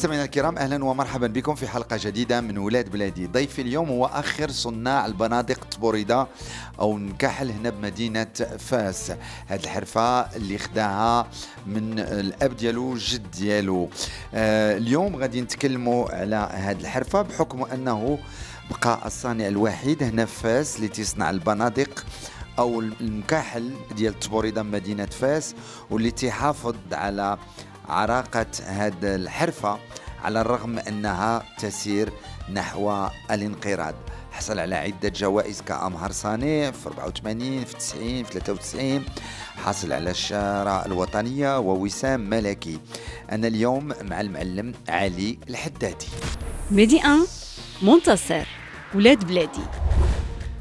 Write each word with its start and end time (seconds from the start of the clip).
مستمعينا 0.00 0.24
الكرام 0.24 0.58
أهلا 0.58 0.84
ومرحبا 0.84 1.26
بكم 1.26 1.54
في 1.54 1.68
حلقة 1.68 1.98
جديدة 2.00 2.40
من 2.40 2.58
ولاد 2.58 2.90
بلادي. 2.90 3.26
ضيفي 3.26 3.62
اليوم 3.62 3.88
هو 3.88 4.06
آخر 4.06 4.50
صناع 4.50 5.06
البنادق 5.06 5.64
تبوريدا 5.64 6.26
أو 6.80 6.98
نكاحل 6.98 7.50
هنا 7.50 7.70
بمدينة 7.70 8.26
فاس. 8.58 9.12
هذه 9.46 9.60
الحرفة 9.64 10.20
اللي 10.20 10.58
خداها 10.58 11.26
من 11.66 11.98
الأب 11.98 12.56
ديالو 12.56 12.94
جد 12.94 13.30
ديالو. 13.30 13.88
آه 14.34 14.76
اليوم 14.76 15.16
غادي 15.16 15.40
نتكلموا 15.40 16.10
على 16.10 16.36
هذه 16.52 16.80
الحرفة 16.80 17.22
بحكم 17.22 17.64
أنه 17.64 18.18
بقى 18.70 19.06
الصانع 19.06 19.48
الوحيد 19.48 20.02
هنا 20.02 20.24
في 20.24 20.40
فاس 20.40 20.76
اللي 20.76 20.88
تيصنع 20.88 21.30
البنادق 21.30 22.04
أو 22.58 22.80
المكاحل 22.80 23.70
ديال 23.96 24.20
تبوريدا 24.20 24.62
مدينة 24.62 25.06
فاس 25.06 25.54
واللي 25.90 26.10
تيحافظ 26.10 26.74
على 26.92 27.38
عراقة 27.90 28.46
هذه 28.66 28.94
الحرفة 29.02 29.78
على 30.22 30.40
الرغم 30.40 30.78
أنها 30.78 31.42
تسير 31.58 32.12
نحو 32.52 33.08
الانقراض. 33.30 33.94
حصل 34.32 34.58
على 34.58 34.74
عدة 34.74 35.08
جوائز 35.08 35.60
كأمهر 35.60 36.12
صانع 36.12 36.70
في 36.70 36.86
84 36.86 37.64
في 37.64 37.76
90 37.76 38.24
في 38.24 38.40
93 38.40 39.04
حصل 39.56 39.92
على 39.92 40.10
الشارة 40.10 40.86
الوطنية 40.86 41.58
ووسام 41.58 42.20
ملكي. 42.20 42.78
أنا 43.32 43.46
اليوم 43.46 43.92
مع 44.02 44.20
المعلم 44.20 44.74
علي 44.88 45.38
الحدادي. 45.48 46.06
ميدي 46.70 46.96
1 46.96 47.18
منتصر 47.82 48.46
ولاد 48.94 49.26
بلادي. 49.26 49.64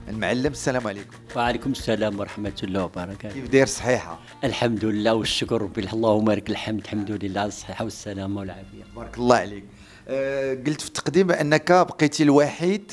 المعلم 0.10 0.52
السلام 0.52 0.88
عليكم. 0.88 1.18
وعليكم 1.36 1.72
السلام 1.72 2.20
ورحمة 2.20 2.54
الله 2.64 2.84
وبركاته. 2.84 3.34
كيف 3.34 3.50
داير 3.50 3.66
صحيحة؟ 3.66 4.20
الحمد 4.44 4.86
لله 4.86 5.14
والشكر 5.14 5.62
ربي 5.62 5.82
اللهم 5.94 6.32
لك 6.32 6.50
الحمد 6.50 6.80
الحمد 6.80 7.12
لله 7.12 7.42
على 7.42 7.48
الصحة 7.48 7.84
والسلامة 7.84 8.40
والعافية. 8.40 8.84
بارك 8.96 9.18
الله 9.18 9.36
عليك. 9.36 9.64
أه 10.08 10.54
قلت 10.54 10.82
في 10.82 10.88
التقديم 10.88 11.32
أنك 11.32 11.72
بقيتي 11.72 12.24
الوحيد 12.24 12.92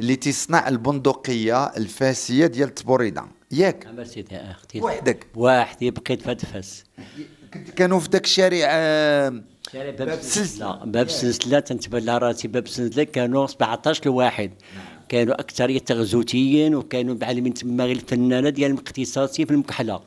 اللي 0.00 0.16
تصنع 0.16 0.68
البندقية 0.68 1.64
الفاسية 1.66 2.46
ديال 2.46 2.74
تبوريدا 2.74 3.26
ياك؟ 3.50 3.88
سيدي 4.02 4.36
أختي. 4.36 4.80
وحدك. 4.80 5.26
وحدي 5.34 5.90
بقيت 5.90 6.22
فتفس 6.22 6.84
كنت 7.54 7.70
كانوا 7.70 8.00
في 8.00 8.08
ذاك 8.12 8.24
الشارع 8.24 8.58
شارع 9.72 9.90
باب. 9.90 10.20
سلسلة. 10.20 10.84
باب 10.84 11.08
سلسلة 11.08 11.60
تنتبه 11.60 12.18
راسي 12.18 12.48
باب 12.48 12.68
سلسلة 12.68 13.04
كانوا 13.04 13.46
17 13.46 14.06
لواحد. 14.06 14.50
كانوا 15.12 15.40
أكثرية 15.40 15.78
تغزوتيين 15.78 16.74
وكانوا 16.74 17.16
معلمين 17.20 17.54
تما 17.54 17.84
غير 17.84 17.96
الفنانة 17.96 18.48
ديال 18.48 18.70
الاختصاصي 18.70 19.46
في 19.46 19.50
المكحلة. 19.50 20.00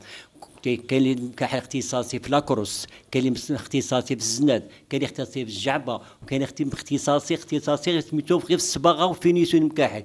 كاين 0.64 0.86
اللي 0.92 1.16
مكحل 1.16 1.58
اختصاصي 1.58 2.20
في 2.20 2.32
لاكروس 2.32 2.88
كاين 3.16 3.28
اللي 3.28 3.56
اختصاصي 3.56 4.16
في 4.16 4.22
الزناد 4.22 4.62
كاين 4.90 5.02
اللي 5.02 5.06
اختصاصي 5.06 5.46
في 5.46 5.52
الجعبة 5.52 6.02
وكاين 6.24 6.44
اللي 6.44 6.74
اختصاصي 6.74 7.36
اختصاصي 7.36 8.02
سميتو 8.02 8.38
غير 8.38 8.46
في 8.48 8.56
الصباغة 8.56 9.06
وفينيسيون 9.06 9.64
المكاحل 9.64 10.04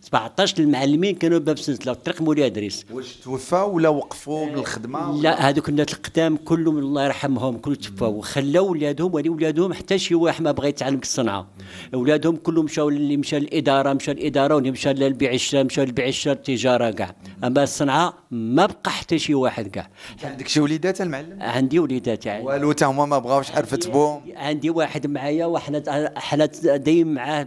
17 0.00 0.58
المعلمين 0.58 1.14
كانوا 1.14 1.38
باب 1.38 1.58
سلسله 1.58 1.92
الطريق 1.92 2.22
مولاي 2.22 2.46
أدريس. 2.46 2.86
واش 2.90 3.16
توفاو 3.16 3.76
ولا 3.76 3.88
وقفوا 3.88 4.46
من 4.46 4.54
الخدمه 4.54 5.22
لا 5.22 5.48
هذوك 5.48 5.68
الناس 5.68 5.92
القدام 5.92 6.36
كلهم 6.36 6.78
الله 6.78 7.04
يرحمهم 7.04 7.58
كل 7.58 7.76
تفاو. 7.76 8.12
وخلاو 8.12 8.70
ولادهم 8.70 9.14
ولي 9.14 9.28
ولادهم 9.28 9.72
حتى 9.72 9.98
شي 9.98 10.14
واحد 10.14 10.42
ما 10.42 10.52
بغى 10.52 10.68
يتعلم 10.68 10.98
الصنعة. 10.98 11.48
ولادهم 11.94 12.36
كلهم 12.36 12.64
مشاو 12.64 12.88
اللي 12.88 13.16
مشى 13.16 13.38
للإدارة 13.38 13.92
مشى 13.92 14.12
للإدارة 14.12 14.54
واللي 14.54 14.70
مشى 14.70 14.92
للبيع 14.92 15.32
الشراء 15.32 15.64
مشى 15.64 15.84
للبيع 15.84 16.06
الشراء 16.06 16.36
التجارة 16.36 16.90
كاع. 16.90 17.16
أما 17.44 17.62
الصنعة 17.62 18.14
ما 18.30 18.66
بقى 18.66 18.90
حتى 18.90 19.18
شي 19.18 19.34
واحد 19.34 19.68
كاع. 19.68 19.90
عندك 20.24 20.48
شي 20.48 20.60
وليدات 20.60 21.00
المعلم 21.00 21.42
عندي 21.42 21.78
وليدات 21.78 22.26
يعني 22.40 22.46
والو 22.46 22.72
تا 22.72 22.86
هما 22.86 23.06
ما 23.06 23.18
بغاوش 23.18 23.50
حرفة 23.50 23.90
بوم 23.92 24.22
عندي 24.36 24.70
واحد 24.70 25.06
معايا 25.06 25.46
وحنا 25.46 26.12
حنا 26.16 26.46
دايم 26.76 27.14
معاه 27.14 27.46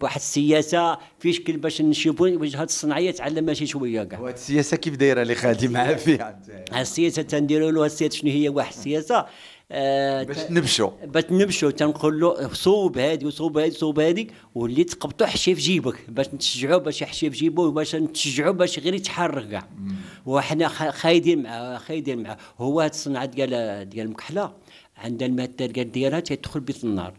بواحد 0.00 0.16
السياسة 0.16 0.98
في 1.18 1.32
شكل 1.32 1.56
باش 1.56 1.82
نشوفوا 1.82 2.28
وجهة 2.28 2.62
الصناعية 2.62 3.10
تعلمها 3.10 3.54
شي 3.54 3.66
شوية 3.66 4.04
كاع. 4.04 4.20
وهاد 4.20 4.34
السياسة 4.34 4.76
كيف 4.76 4.96
دايرة 4.96 5.22
اللي 5.22 5.34
خادي 5.34 5.68
معاه 5.68 5.94
فيها؟ 5.94 6.40
السياسة 6.76 7.22
تنديروا 7.22 7.70
له 7.70 7.84
السياسة 7.86 8.16
شنو 8.16 8.30
هي؟ 8.30 8.48
واحد 8.48 8.72
السياسة 8.72 9.26
آه 9.72 10.22
باش 10.22 10.50
نبشوا 10.50 10.90
باش 11.04 11.24
نمشوا 11.30 11.70
تنقول 11.70 12.20
له 12.20 12.52
صوب 12.52 12.98
هادي 12.98 13.26
وصوب 13.26 13.58
هادي 13.58 13.70
صوب 13.74 14.00
هادي 14.00 14.30
واللي 14.54 14.84
تقبطو 14.84 15.24
حشي 15.26 15.54
في 15.54 15.60
جيبك 15.60 15.94
باش 16.08 16.26
نتشجعوا 16.34 16.78
باش 16.78 17.02
يحشي 17.02 17.30
في 17.30 17.36
جيبه 17.36 17.62
وباش 17.62 17.94
نتشجعوا 17.94 18.52
باش 18.52 18.78
غير 18.78 18.94
يتحرك 18.94 19.48
كاع. 19.50 19.68
وحنا 20.28 20.68
خايدين 20.68 21.42
معاه 21.42 21.78
خايدين 21.78 22.22
معاه. 22.22 22.36
هو 22.58 22.80
هاد 22.80 22.90
الصنعه 22.90 23.24
ديال 23.24 23.88
ديال 23.88 24.06
المكحلة 24.06 24.52
عندها 24.96 25.28
المادة 25.28 25.66
ديال 25.66 25.92
ديالها 25.92 26.20
تدخل 26.20 26.60
بيت 26.60 26.84
النار. 26.84 27.14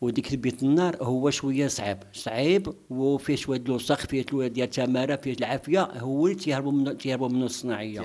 وديك 0.00 0.32
البيت 0.32 0.62
النار 0.62 0.96
هو 1.02 1.30
شوية 1.30 1.66
صعيب 1.66 1.98
صعيب 2.12 2.74
وفيه 2.90 3.36
شوية 3.36 3.60
الوسخ 3.60 4.06
فيه 4.06 4.24
شوية 4.30 4.48
ديال 4.48 4.66
التماره 4.66 5.16
فيه 5.16 5.32
العافية 5.32 5.82
هو 5.82 6.26
اللي 6.26 6.38
تيهربوا 6.38 6.72
منه 6.72 6.92
تيهربوا 6.92 7.28
منه 7.28 7.44
الصناعية. 7.44 8.00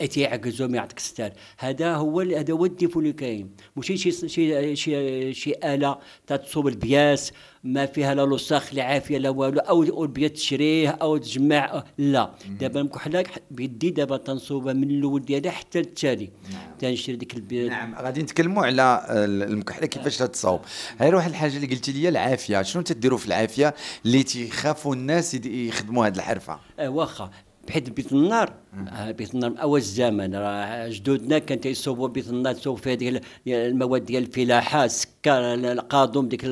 يعقزهم 0.00 0.08
تيعقزهم 0.08 0.74
يعطيك 0.74 0.98
الستار 0.98 1.32
هذا 1.58 1.94
هو 1.94 2.20
هذا 2.20 2.52
هو 2.52 2.64
ال 2.64 2.69
défaut 2.69 3.00
اللي 3.00 3.12
كاين 3.12 3.50
ماشي 3.76 3.96
شي 3.96 4.28
شي 4.28 4.76
شي 4.76 5.34
شي 5.34 5.54
آلة 5.64 5.98
تتصوب 6.26 6.68
ال 6.68 6.79
pièce 6.79 7.32
ما 7.64 7.86
فيها 7.86 8.14
لا 8.14 8.34
لوسخ 8.34 8.74
لا 8.74 8.82
عافية 8.82 9.18
لا 9.18 9.30
والو 9.30 9.60
أو 9.60 10.04
ال 10.04 10.09
pièce 10.09 10.32
تشريه 10.32 10.88
أو 10.88 11.16
تجمع 11.16 11.84
لا. 11.98 12.34
دابا 12.60 12.80
المكحله 12.80 13.24
بيدي 13.50 13.90
دابا 13.90 14.16
تنصوبها 14.16 14.72
من 14.72 14.90
الأول 14.90 15.24
ديالها 15.24 15.50
حتى 15.50 15.80
التالي. 15.80 16.30
تنشري 16.78 17.16
ديك 17.16 17.34
البياس 17.34 17.70
نعم. 17.70 17.94
غادي 17.94 18.22
نتكلموا 18.22 18.66
على 18.66 19.06
المكحله 19.24 19.86
كيفاش 19.86 20.16
تتصاوب 20.16 20.60
غير 21.00 21.14
واحد 21.14 21.30
الحاجة 21.30 21.56
اللي 21.56 21.66
قلتي 21.66 21.92
لي 21.92 22.08
العافية. 22.08 22.62
شنو 22.62 22.82
تديروا 22.82 23.18
في 23.18 23.26
العافية 23.26 23.74
اللي 24.06 24.22
تيخافوا 24.22 24.94
الناس 24.94 25.34
يخدموا 25.44 26.06
هذه 26.06 26.16
الحرفة؟ 26.16 26.58
آه 26.78 26.88
واخا. 26.88 27.30
بحيث 27.68 27.88
بيت 27.88 28.12
النار. 28.12 28.52
آه 28.88 29.10
بيت 29.10 29.34
النار 29.34 29.50
من 29.50 29.58
أول 29.58 29.78
الزمن. 29.80 30.34
راه 30.34 30.88
جدودنا 30.88 31.38
كان 31.38 31.60
تيصوبوا 31.60 32.08
بيت 32.08 32.28
النار 32.28 32.54
تصوب 32.54 32.78
فيها 32.78 32.94
ديك 32.94 33.08
ال- 33.08 33.52
المواد 33.52 34.04
ديال 34.04 34.22
الفلاحة 34.22 34.84
السكر 34.84 35.54
القاضم 35.54 36.28
ديك 36.28 36.46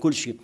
كل 0.00 0.14
شيء 0.14 0.36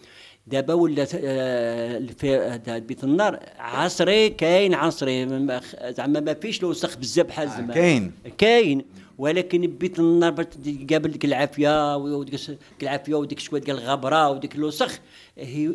دابا 0.46 0.74
ولات 0.74 1.10
آه، 1.14 2.78
بيت 2.78 3.04
النار 3.04 3.38
عصري 3.58 4.28
كاين 4.30 4.74
عصري. 4.74 5.26
ما- 5.26 5.60
زعما 5.90 6.20
ما 6.20 6.34
فيش 6.34 6.60
الوسخ 6.60 6.96
بزاف 6.98 7.26
بحال 7.26 7.48
زمان. 7.50 7.72
كاين. 7.72 8.12
كاين. 8.38 8.84
ولكن 9.18 9.60
بيت 9.66 9.98
النار 9.98 10.30
باش 10.30 10.46
تقابل 10.88 11.10
ديك 11.10 11.24
العافية 11.24 11.96
وديك 11.96 12.40
العافية 12.82 13.14
وديك 13.14 13.38
شوية 13.38 13.60
ديال 13.60 13.78
الغبرة 13.78 14.30
وديك 14.30 14.54
الوسخ 14.54 14.98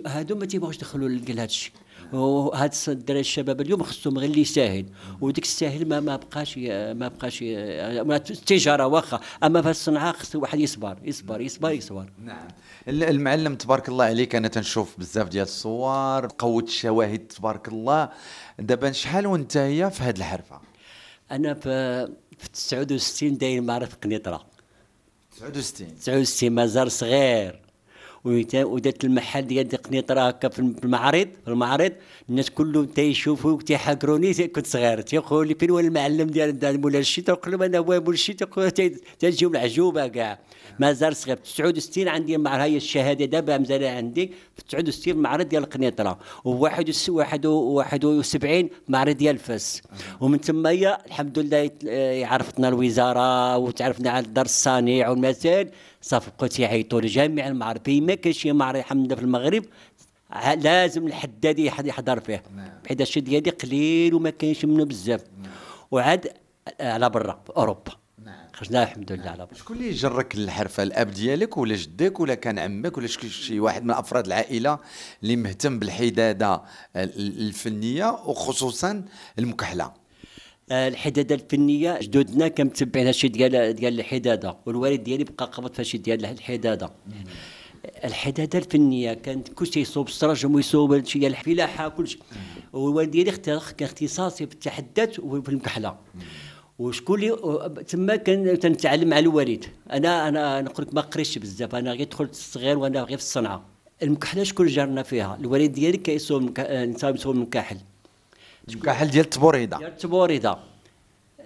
هادو 0.07 0.35
ما 0.35 0.45
تيبغوش 0.45 0.75
يدخلوا 0.75 1.09
لهذا 1.09 1.43
الشيء. 1.43 1.71
وهاد 2.13 2.73
الدراري 2.87 3.19
الشباب 3.19 3.61
اليوم 3.61 3.83
خصهم 3.83 4.17
غير 4.17 4.29
اللي 4.29 4.41
يساهل. 4.41 4.85
وديك 5.21 5.43
الساهل 5.43 5.87
ما 5.87 5.99
ما 5.99 6.15
بقاش 6.15 6.57
ما 6.57 6.93
بقاش 7.07 7.43
التجارة 8.31 8.87
واخا 8.87 9.19
أما 9.43 9.61
في 9.61 9.69
الصنعة 9.69 10.11
خص 10.11 10.35
الواحد 10.35 10.59
يصبر 10.59 10.97
يصبر 11.03 11.41
يصبر 11.41 11.71
يصبر. 11.71 12.05
نعم. 12.23 12.47
ال- 12.87 13.03
المعلم 13.03 13.55
تبارك 13.55 13.89
الله 13.89 14.05
عليك. 14.05 14.35
أنا 14.35 14.47
تنشوف 14.47 14.99
بزاف 14.99 15.27
ديال 15.29 15.43
الصور 15.43 16.27
قوة 16.27 16.63
الشواهد 16.63 17.19
تبارك 17.19 17.67
الله. 17.67 18.09
دابا 18.59 18.91
شحال 18.91 19.27
وأنت 19.27 19.57
هي 19.57 19.91
في 19.91 20.03
هذه 20.03 20.17
الحرفة؟ 20.17 20.59
أنا 21.31 21.53
في 21.53 22.05
في 22.37 22.49
69 22.53 23.37
داير 23.37 23.61
معرض 23.61 23.87
قنيطرة. 24.03 24.45
69 25.37 25.95
69 25.99 26.51
مازال 26.55 26.87
صغير. 26.87 27.61
ودات 28.55 29.03
المحل 29.03 29.41
ديال 29.47 29.69
قنيطره 29.69 30.21
هكا 30.27 30.49
في 30.49 30.59
المعرض 30.59 31.27
في 31.45 31.51
المعرض 31.51 31.91
الناس 32.29 32.49
كلهم 32.49 32.85
تيشوفوا 32.85 33.61
تيحاكروني 33.61 34.33
تي- 34.33 34.47
كنت 34.47 34.67
صغير. 34.67 35.01
تيقولوا 35.01 35.45
لي 35.45 35.55
فين 35.59 35.69
هو 35.69 35.79
المعلم 35.79 36.27
ديال 36.27 36.59
ديال 36.59 36.81
مولاي 36.81 36.99
الشي 37.01 37.21
تنقول 37.21 37.51
لهم 37.51 37.63
أنا 37.63 37.77
هو 37.77 37.83
مولاي 37.85 38.09
الشي 38.13 38.33
تيقولوا 38.33 38.69
تي- 38.69 38.89
تنجيو 39.19 39.49
العجوبة 39.49 40.07
كاع. 40.07 40.39
مازال 40.79 41.15
صغير. 41.15 41.35
في 41.37 41.43
69 41.53 42.07
عندي 42.07 42.37
مع 42.37 42.63
هي 42.63 42.77
الشهادة. 42.77 43.25
دابا 43.25 43.57
مازال 43.57 43.83
عندي. 43.83 44.31
في 44.55 44.63
69 44.63 45.15
معرض 45.17 45.49
ديال 45.49 45.63
القنيطره 45.63 46.17
و71 46.45 47.45
71 47.45 48.69
معرض 48.87 49.17
ديال 49.17 49.37
فاس 49.37 49.81
ومن 50.21 50.39
هي 50.65 50.97
الحمد 51.07 51.39
لله 51.39 51.69
آه، 51.89 52.25
عرفتنا 52.25 52.67
الوزارة 52.67 53.57
وتعرفنا 53.57 54.09
على 54.09 54.25
دار 54.27 54.45
الصانع 54.45 55.09
والمثال 55.09 55.69
صافي 56.01 56.31
بقاو 56.37 56.47
تيعيطوا 56.47 57.01
لجميع 57.01 57.47
المعارضين 57.47 58.05
ما 58.05 58.15
كاين 58.15 58.33
شي 58.33 58.51
معرض 58.51 58.77
الحمد 58.79 59.13
في 59.15 59.21
المغرب 59.21 59.65
لازم 60.57 61.07
الحدادي 61.07 61.65
يحض- 61.65 61.85
يحضر 61.85 62.19
فيه. 62.19 62.43
بحيث 62.83 63.01
الشيء 63.01 63.23
ديالي 63.23 63.49
قليل 63.49 64.13
وما 64.13 64.29
كاينش 64.29 64.65
منه 64.65 64.85
بزاف. 64.85 65.21
وعاد 65.91 66.27
على 66.79 67.09
برا 67.09 67.39
في 67.45 67.53
اوروبا 67.57 67.91
خرجنا 68.53 68.83
الحمد 68.83 69.11
لله 69.11 69.29
على 69.29 69.45
بركة. 69.45 69.55
شكون 69.57 69.77
اللي 69.77 69.91
جرك 69.91 70.35
الحرفة؟ 70.35 70.83
الأب 70.83 71.11
ديالك 71.11 71.57
ولا 71.57 71.75
جدك 71.75 72.19
ولا 72.19 72.35
كان 72.35 72.59
عمك 72.59 72.97
ولا 72.97 73.07
شي 73.07 73.59
واحد 73.59 73.83
من 73.83 73.91
أفراد 73.91 74.25
العائلة 74.25 74.79
اللي 75.23 75.35
مهتم 75.35 75.79
بالحدادة 75.79 76.61
ال- 76.95 77.47
الفنية 77.47 78.09
وخصوصا 78.25 79.05
المكحلة؟ 79.39 79.91
الحداده 80.71 81.35
الفنيه 81.35 81.99
جدودنا 82.01 82.47
كانوا 82.47 82.71
متبعين 82.71 83.05
هادشي 83.05 83.27
ديال 83.27 83.73
ديال 83.73 83.99
الحداده 83.99 84.57
والوالد 84.65 85.03
ديالي 85.03 85.23
بقى 85.23 85.45
قبض 85.45 85.73
في 85.73 85.81
هادشي 85.81 85.97
ديال 85.97 86.25
الحداده. 86.25 86.89
الحداده 88.05 88.59
الفنيه 88.59 89.13
كانت 89.13 89.47
كلشي 89.53 89.79
يصوب 89.81 90.07
السرجم 90.07 90.55
ويصوب 90.55 90.91
هادشي 90.91 91.19
ديال 91.19 91.31
الفلاحه 91.31 91.89
كلشي 91.89 92.19
والوالد 92.73 93.11
ديالي 93.11 93.31
كان 93.31 93.59
اختصاصي 93.81 94.47
في 94.47 94.53
التحدات 94.53 95.19
وفي 95.19 95.49
المكحله. 95.49 95.95
وشكون 96.79 97.23
اللي 97.23 97.83
تما 97.87 98.15
كان 98.15 98.59
تنتعلم 98.59 99.09
مع 99.09 99.19
الوالد. 99.19 99.65
أنا 99.91 100.27
أنا 100.27 100.61
نقول 100.61 100.85
لك 100.85 100.93
ما 100.93 101.01
قريتش 101.01 101.37
بزاف. 101.37 101.75
أنا 101.75 101.91
غير 101.91 102.07
دخلت 102.07 102.31
الصغير 102.31 102.77
وأنا 102.77 102.99
غير 103.03 103.17
في 103.17 103.23
الصنعة. 103.23 103.65
المكحله 104.03 104.43
شكون 104.43 104.67
جارنا 104.67 105.03
فيها؟ 105.03 105.37
الوالد 105.41 105.71
ديالي 105.71 105.97
كيصوب 105.97 106.59
انسان 106.59 107.15
يصوب 107.15 107.35
المكاحل 107.35 107.77
المكحل 108.69 109.07
ديال 109.07 109.25
التبوريده 109.25 109.77
ديال 109.77 109.89
التبوريده 109.91 110.57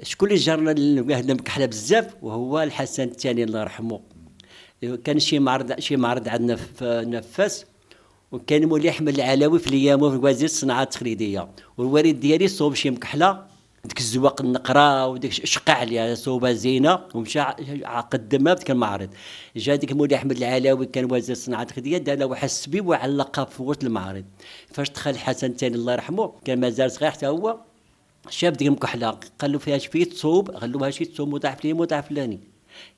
شكون 0.04 0.32
اللي 0.32 0.44
جرنا 0.44 0.72
المكحله 1.20 1.66
بزاف؟ 1.66 2.16
وهو 2.22 2.62
الحسن 2.62 3.04
الثاني 3.04 3.44
الله 3.44 3.62
يرحمه. 3.62 4.02
كان 5.04 5.20
شي 5.20 5.40
معرض 5.40 5.80
شي 5.80 5.96
معرض 5.96 6.28
عندنا 6.28 6.56
في 6.56 7.04
نفاس 7.08 7.66
وكان 8.32 8.66
مولي 8.66 8.90
احمد 8.90 9.14
العلاوي 9.14 9.60
في 9.60 9.68
الأيام 9.68 10.00
في 10.00 10.26
وزير 10.26 10.46
الصناعة 10.46 10.84
التقليدية. 10.84 11.50
والوالد 11.78 12.20
ديالي 12.20 12.48
صوب 12.48 12.74
شي 12.74 12.90
مكحلة 12.90 13.51
ديك 13.86 14.00
الزواق 14.00 14.42
النقرة 14.42 15.08
وديك 15.08 15.32
شقع 15.32 15.74
عليها 15.74 16.16
صوبها 16.16 16.52
زينة 16.54 17.00
ومشى 17.16 17.40
قدمها 18.12 18.56
في 18.56 18.72
المعرض 18.72 19.10
جا 19.56 19.76
ديك 19.76 19.92
مولي 19.92 20.16
أحمد 20.16 20.38
العلاوي 20.38 20.86
كان 20.86 21.12
وزير 21.12 21.36
الصناعه 21.36 21.62
التقليديه 21.62 21.98
دار 21.98 22.18
له 22.18 22.26
واحد 22.26 22.44
السبيب 22.44 22.88
وعلقها 22.88 23.46
في 23.46 23.64
وسط 23.64 23.84
المعرض 23.84 24.26
فاش 24.74 24.90
دخل 24.90 25.10
الحسن 25.12 25.48
الثاني 25.48 25.76
الله 25.76 25.94
يرحمه 25.94 26.32
كان 26.46 26.60
مازال 26.60 26.92
صغير 26.92 27.12
حتى 27.12 27.28
هو 27.28 27.58
شاف 28.30 28.54
ديك 28.54 28.68
المكحلة 28.68 29.18
قال 29.40 29.52
له 29.52 29.58
فيها 29.60 29.78
شوية 29.78 30.04
تصوب؟ 30.06 30.52
قال 30.52 30.72
له 30.72 30.86
هادشي 30.86 31.06
تصوب 31.06 31.30
متاع 31.30 31.56
فلاني 31.56 31.74
متاع 31.74 32.02
فلاني 32.02 32.40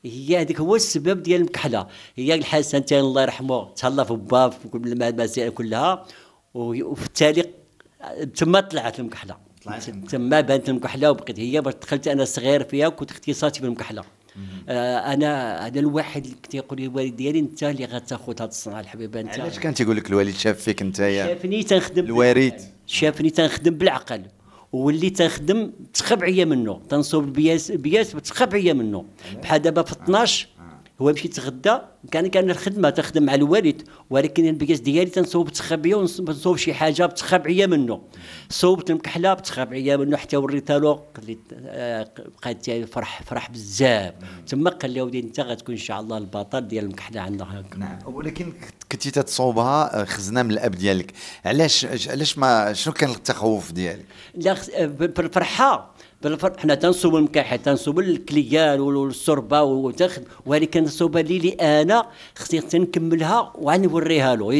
هي 0.05 0.41
هذيك 0.41 0.59
هو 0.59 0.75
السبب 0.75 1.23
ديال 1.23 1.41
المكحلة. 1.41 1.87
هي 2.15 2.33
الحسن 2.35 2.77
الثاني 2.77 3.01
الله 3.01 3.21
يرحمه 3.21 3.73
تهلا 3.73 4.03
في 4.03 4.13
با 4.13 4.49
في 4.49 4.67
كل 4.67 4.87
الم- 4.91 5.03
المسائل 5.03 5.49
كلها 5.51 6.05
وفي 6.53 7.05
التالي 7.05 7.45
تما 8.35 8.59
طلعت 8.59 8.99
المكحلة. 8.99 9.37
طلعت 9.65 9.89
المكحلة. 9.89 10.09
تما 10.09 10.41
بانت 10.41 10.69
المكحلة 10.69 11.11
وبقيت 11.11 11.39
هي 11.39 11.61
باش 11.61 11.73
دخلت 11.81 12.07
أنا 12.07 12.25
صغير 12.25 12.63
فيها 12.63 12.87
وكنت 12.87 13.11
اختصاصي 13.11 13.59
في 13.59 13.65
المكحله 13.65 14.03
آه 14.69 14.97
أنا 15.13 15.57
هذا 15.67 15.79
الواحد 15.79 16.23
اللي 16.25 16.35
كنت 16.43 16.55
يقول 16.55 16.79
لي 16.79 16.85
الوالد 16.85 17.15
ديالي 17.15 17.39
أنت 17.39 17.63
اللي 17.63 17.85
غتاخذ 17.85 18.41
هذه 18.41 18.47
الصنعة 18.49 18.79
الحبيبة 18.79 19.19
انت 19.19 19.39
علاش 19.39 19.59
كان 19.59 19.73
تيقول 19.73 19.97
لك 19.97 20.09
الوالد 20.09 20.35
شاف 20.35 20.61
فيك 20.61 20.81
أنت 20.81 20.99
يا 20.99 21.27
شافني 21.27 21.63
تنخدم. 21.63 22.01
بالعقل. 22.05 22.53
شافني 22.87 23.29
تنخدم 23.29 23.73
بالعقل. 23.75 24.21
واللي 24.71 25.09
تنخدم 25.09 25.71
تخبعيه 25.93 26.45
منه. 26.45 26.81
تنصوب 26.89 27.23
البياس 27.23 27.71
بياس 27.71 28.11
تخبعيه 28.11 28.73
منه. 28.73 29.05
بحال 29.43 29.61
دابا 29.61 29.81
في 29.81 29.91
12 29.91 30.47
هو 31.01 31.11
مشي 31.11 31.27
تغدى 31.27 31.77
كان 32.11 32.27
كان 32.27 32.49
الخدمة 32.49 32.89
تخدم 32.89 33.23
مع 33.23 33.35
الوالد 33.35 33.81
ولكن 34.09 34.47
البياس 34.47 34.79
ديالي 34.79 35.09
تنصوب 35.09 35.49
تخبيه 35.49 35.95
ونصوب 35.95 36.57
شي 36.57 36.73
حاجة 36.73 37.05
بتخبعيه 37.05 37.65
منه. 37.65 38.01
صوبت 38.49 38.89
المكحلة 38.89 39.33
بتخبعيه 39.33 39.95
منه 39.95 40.17
حتى 40.17 40.37
وريتها 40.37 40.79
له 40.79 40.93
قال 40.93 41.25
لي 41.27 41.37
آه، 41.65 42.07
بقيت 42.43 42.85
فرح 42.89 43.23
فرح 43.23 43.51
بزاف. 43.51 44.13
تما 44.47 44.69
قال 44.69 44.91
لي 44.91 45.01
ودي 45.01 45.19
أنت 45.19 45.39
غتكون 45.39 45.75
إن 45.75 45.81
شاء 45.81 45.99
الله 45.99 46.17
البطل 46.17 46.61
ديال 46.67 46.83
المكحلة 46.85 47.21
عندنا. 47.21 47.59
هكا 47.59 47.77
نعم. 47.77 47.99
ولكن 48.05 48.53
كنتي 48.91 49.11
تتصوبها 49.11 50.01
آه، 50.01 50.05
خزنة 50.05 50.43
من 50.43 50.51
الأب 50.51 50.71
ديالك. 50.71 51.11
علاش 51.45 51.85
علاش 52.09 52.37
ما 52.37 52.73
شنو 52.73 52.93
كان 52.93 53.09
التخوف 53.11 53.71
ديالك؟ 53.71 54.05
لا 54.35 54.53
خس- 54.53 54.71
بالفرحة. 54.79 55.93
بالفرح 56.23 56.57
حنا 56.57 56.75
تنصوب 56.75 57.15
المكاحل 57.15 57.59
تنصوب 57.59 57.99
الكليان 57.99 58.79
والصربة 58.79 59.61
وتاخذ 59.61 60.21
ولكن 60.45 60.83
الصوبه 60.83 61.21
لي 61.21 61.39
لي 61.39 61.57
أنا 61.93 62.09
خصني 62.35 62.61
تنكملها 62.61 63.53
وغنوريها 63.55 64.35
له. 64.35 64.59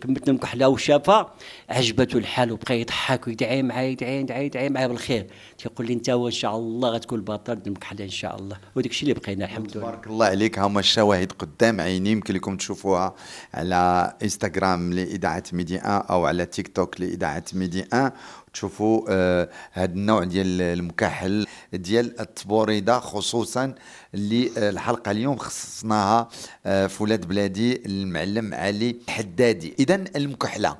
كملت 0.00 0.28
المكحله 0.28 0.68
وشافها 0.68 1.32
عجبته 1.70 2.18
الحال 2.18 2.52
وبقى 2.52 2.80
يضحك 2.80 3.26
ويدعي 3.26 3.62
معايا 3.62 3.88
يدعي 3.88 4.20
يدعي 4.20 4.46
يدعي 4.46 4.68
معايا 4.68 4.86
بالخير. 4.86 5.26
تيقول 5.58 5.86
لي 5.86 5.92
أنت 5.92 6.08
إن 6.08 6.30
شاء 6.30 6.56
الله 6.56 6.88
غتكون 6.88 7.20
بطل 7.20 7.58
المكحلة 7.66 8.04
إن 8.04 8.10
شاء 8.10 8.36
الله. 8.36 8.56
وداك 8.74 8.90
الشيء 8.90 9.08
اللي 9.08 9.20
بقينا 9.20 9.44
الحمد 9.44 9.76
لله. 9.76 9.80
تبارك 9.80 10.06
الله 10.06 10.26
عليك. 10.26 10.58
هما 10.58 10.80
الشواهد 10.80 11.32
قدام 11.32 11.80
عيني 11.80 12.10
يمكن 12.10 12.34
لكم 12.34 12.56
تشوفوها 12.56 13.14
على 13.54 14.12
إنستغرام 14.22 14.92
لإذاعة 14.92 15.44
ميدي 15.52 15.74
1 15.76 16.04
أو 16.10 16.26
على 16.26 16.46
تيك 16.46 16.68
توك 16.68 17.00
لإذاعة 17.00 17.44
ميدي 17.54 17.84
1 17.92 18.12
تشوفوا 18.56 19.06
آه 19.08 19.48
هذا 19.72 19.92
النوع 19.92 20.24
ديال 20.24 20.62
المكحل 20.62 21.46
ديال 21.72 22.20
التبوريدة 22.20 23.00
خصوصا 23.00 23.74
اللي 24.14 24.50
آه 24.58 24.70
الحلقة 24.70 25.10
اليوم 25.10 25.36
خصصناها 25.36 26.28
آه 26.66 26.86
في 26.86 27.02
ولاد 27.02 27.28
بلادي 27.28 27.86
المعلم 27.86 28.54
علي 28.54 28.96
حدادي. 29.08 29.74
اذا 29.78 29.94
المكحلة 30.16 30.76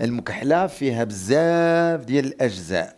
المكحلة 0.00 0.66
فيها 0.66 1.04
بزاف 1.04 2.04
ديال 2.04 2.24
الأجزاء. 2.26 2.96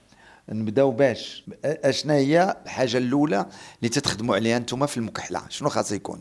نبداو 0.49 0.91
باش. 0.91 1.45
أشنا 1.65 2.15
هي 2.15 2.57
الحاجة 2.65 2.99
الأولى 2.99 3.47
اللي 3.79 3.89
تتخدموا 3.89 4.35
عليها 4.35 4.57
أنتم 4.57 4.87
في 4.87 4.97
المكحلة؟ 4.97 5.43
شنو 5.49 5.69
خاص 5.69 5.93
يكون؟ 5.93 6.21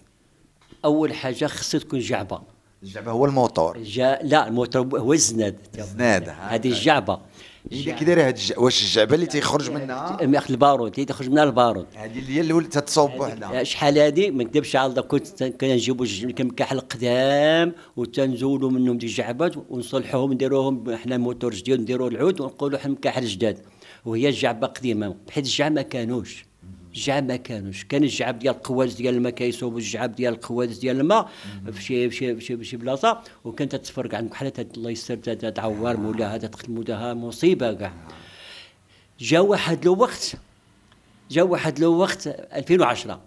أول 0.85 1.13
حاجة 1.13 1.45
خصها 1.45 1.79
تكون 1.79 2.00
جعبة. 2.00 2.52
الجعبة 2.83 3.12
هو 3.12 3.25
الموتور. 3.25 3.77
جا 3.77 4.19
لا 4.24 4.47
الموتور 4.47 5.00
هو 5.00 5.13
الزناد. 5.13 5.57
الزناد، 5.80 6.30
هذه 6.30 6.68
الجعبة. 6.68 7.19
اللي 7.71 7.94
كي 7.94 8.06
دايرة 8.06 8.27
هاد 8.27 8.35
الج... 8.35 8.53
واش 8.57 8.81
الجعبة 8.81 9.15
اللي 9.15 9.25
تيخرج 9.25 9.71
منها؟ 9.71 10.18
ياخذ 10.21 10.51
البارود 10.51 10.94
اللي 10.94 11.06
تخرج 11.06 11.30
منها 11.30 11.44
البارود. 11.44 11.85
هذه 11.95 12.19
اللي 12.19 12.35
هي 12.35 12.41
الاولى 12.41 12.68
تتصوب 12.68 13.12
بوحدها 13.12 13.63
شحال 13.63 13.97
هذه 13.97 14.31
ما 14.31 14.44
نكذبش 14.44 14.75
على 14.75 15.01
كنت 15.01 15.44
كنجيبوا 15.44 16.06
كمكاحل 16.35 16.80
قدام 16.80 17.74
وتنزولوا 17.97 18.71
منهم 18.71 18.97
دي 18.97 19.06
الجعبات 19.06 19.53
ونصلحوهم 19.69 20.33
نديروهم 20.33 20.95
حنا 20.95 21.18
موتور 21.18 21.53
جديد 21.53 21.81
نديروا 21.81 22.09
العود 22.09 22.41
ونقولوا 22.41 22.79
حنا 22.79 22.91
مكاحل 22.91 23.25
جداد 23.25 23.57
وهي 24.06 24.29
الجعبة 24.29 24.68
قديمة 24.68 25.15
بحيث 25.27 25.45
الجعب 25.45 25.71
ما 25.71 25.81
كانوش. 25.81 26.45
الجعب 26.93 27.27
ما 27.27 27.35
كانوش. 27.35 27.83
كان 27.83 28.03
الجعب 28.03 28.39
ديال 28.39 28.55
القواز 28.55 28.93
ديال 28.95 29.15
الماء 29.15 29.31
كيصوبوا 29.31 29.77
الجعب 29.77 30.15
ديال 30.15 30.33
القواز 30.33 30.77
ديال 30.77 30.99
الماء 30.99 31.29
في 31.71 31.83
شي 31.83 32.09
في 32.09 32.15
شي 32.15 32.35
في 32.35 32.41
شي, 32.41 32.57
في 32.57 32.63
شي 32.63 32.77
بلاصة 32.77 33.21
وكانت 33.43 33.75
تتفرق 33.75 34.15
عن 34.15 34.29
كحله 34.29 34.53
الله 34.77 34.91
يستر 34.91 35.15
تعور 35.15 35.97
مولاها 35.97 36.38
تدخل 36.38 36.71
مولاها 36.71 37.13
مصيبة 37.13 37.73
كاع. 37.73 37.93
جا 39.19 39.39
واحد 39.39 39.81
الوقت 39.81 40.33
جا 41.31 41.43
واحد 41.43 41.79
له 41.79 41.88
وقت 41.88 42.27
2010 42.27 43.21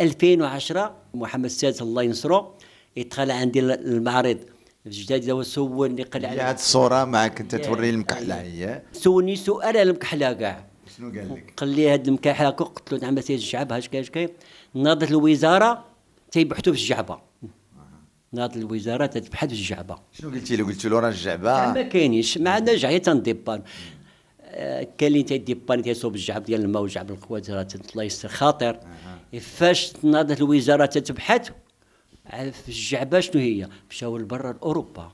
2010 0.00 0.94
محمد 1.14 1.44
السادس 1.44 1.82
الله 1.82 2.02
ينصره 2.02 2.54
يدخل 2.96 3.30
عندي 3.30 3.60
المعرض 3.60 4.38
الجداد 4.86 5.30
هو 5.30 5.42
سولني 5.42 6.02
قال 6.02 6.24
هاد 6.24 6.38
على 6.38 6.54
الصورة 6.54 7.04
معك 7.04 7.40
أنت 7.40 7.54
توري 7.54 7.90
المكحلة 7.90 8.40
هي. 8.40 8.82
سولني 8.92 9.36
سؤال 9.36 9.66
على 9.66 9.82
المكحلة 9.82 10.32
كاع. 10.32 10.64
شنو 10.98 11.10
قال 11.10 11.34
لك؟ 11.34 11.52
قال 11.56 11.68
لي 11.68 11.88
هاد 11.88 12.08
المكحله 12.08 12.48
هاكا 12.48 12.64
قلت 12.64 12.92
له 12.92 12.98
نعم 12.98 13.20
سيد 13.20 13.36
الشعب 13.36 13.72
هاش 13.72 13.88
كاش 13.88 14.10
كاي 14.10 14.28
ناضت 14.74 15.10
الوزارة 15.10 15.84
تيبحثوا 16.30 16.72
في 16.72 16.78
الجعبه 16.78 17.18
ناضت 18.32 18.56
الوزارة 18.56 19.06
تتبحث 19.06 19.48
في 19.48 19.54
الجعبه 19.54 19.98
شنو 20.12 20.30
قلتي 20.30 20.56
له؟ 20.56 20.66
قلت 20.66 20.86
له 20.86 21.00
راه 21.00 21.02
ما 21.02 21.08
الجعبه 21.08 21.82
كاينيش 21.82 22.38
ما 22.38 22.50
عندناش 22.50 22.80
جاي 22.80 22.98
تنديبان 22.98 23.62
آه، 24.42 24.88
كاين 24.98 25.12
اللي 25.12 25.22
تيديبان 25.22 25.82
تيصوب 25.82 26.14
الجعب 26.14 26.44
ديال 26.44 26.60
الماء 26.60 26.82
وجعب 26.82 27.10
القوات 27.10 27.50
راه 27.50 27.68
الله 27.90 28.04
يستر 28.04 28.28
خاطر 28.28 28.80
فاش 29.40 29.92
ناضت 30.02 30.40
الوزارة 30.40 30.86
تتبحث 30.86 31.50
في 32.30 32.68
الجعبه 32.68 33.20
شنو 33.20 33.42
هي؟ 33.42 33.68
مشاو 33.90 34.18
لبرا 34.18 34.52
لأوروبا. 34.52 35.12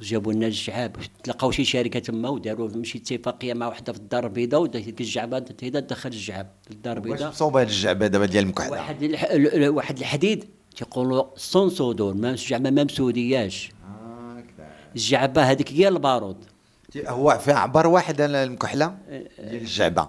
وجابوا 0.00 0.32
لنا 0.32 0.46
الجعاب 0.46 0.96
تلقاو 1.24 1.50
شي 1.50 1.64
شركة 1.64 2.00
تما 2.00 2.28
وداروا 2.28 2.68
مشي 2.68 2.98
اتفاقية 2.98 3.54
مع 3.54 3.68
وحدة 3.68 3.92
في 3.92 3.98
الدار 3.98 4.24
البيضاء 4.26 4.60
وديك 4.60 5.00
الجعبة 5.00 5.38
دخل 5.38 6.08
الجعب 6.10 6.46
للدار 6.70 6.98
واش 6.98 7.06
البيضاء. 7.06 7.28
مصوبه 7.28 7.60
هاد 7.60 7.66
الجعبة 7.66 8.06
دابا 8.06 8.26
ديال 8.26 8.44
المكحله 8.44 8.70
واحد 8.70 9.02
الح... 9.02 9.24
ال- 9.24 9.64
ال- 9.64 9.68
واحد 9.68 9.98
الحديد 9.98 10.44
تيقولوا 10.76 11.24
صنصودون 11.36 12.20
ما 12.20 12.30
الجعبه 12.30 12.70
ما 12.70 12.84
مسودياش. 12.84 13.70
الجعبة 14.96 15.42
هذيك 15.42 15.72
هي 15.72 15.88
البارود. 15.88 16.36
هو 17.06 17.38
في 17.44 17.52
عبر 17.52 17.86
واحد 17.86 18.20
المكحلة 18.20 18.98
ديال 19.08 19.28
الجعبة؟ 19.62 20.08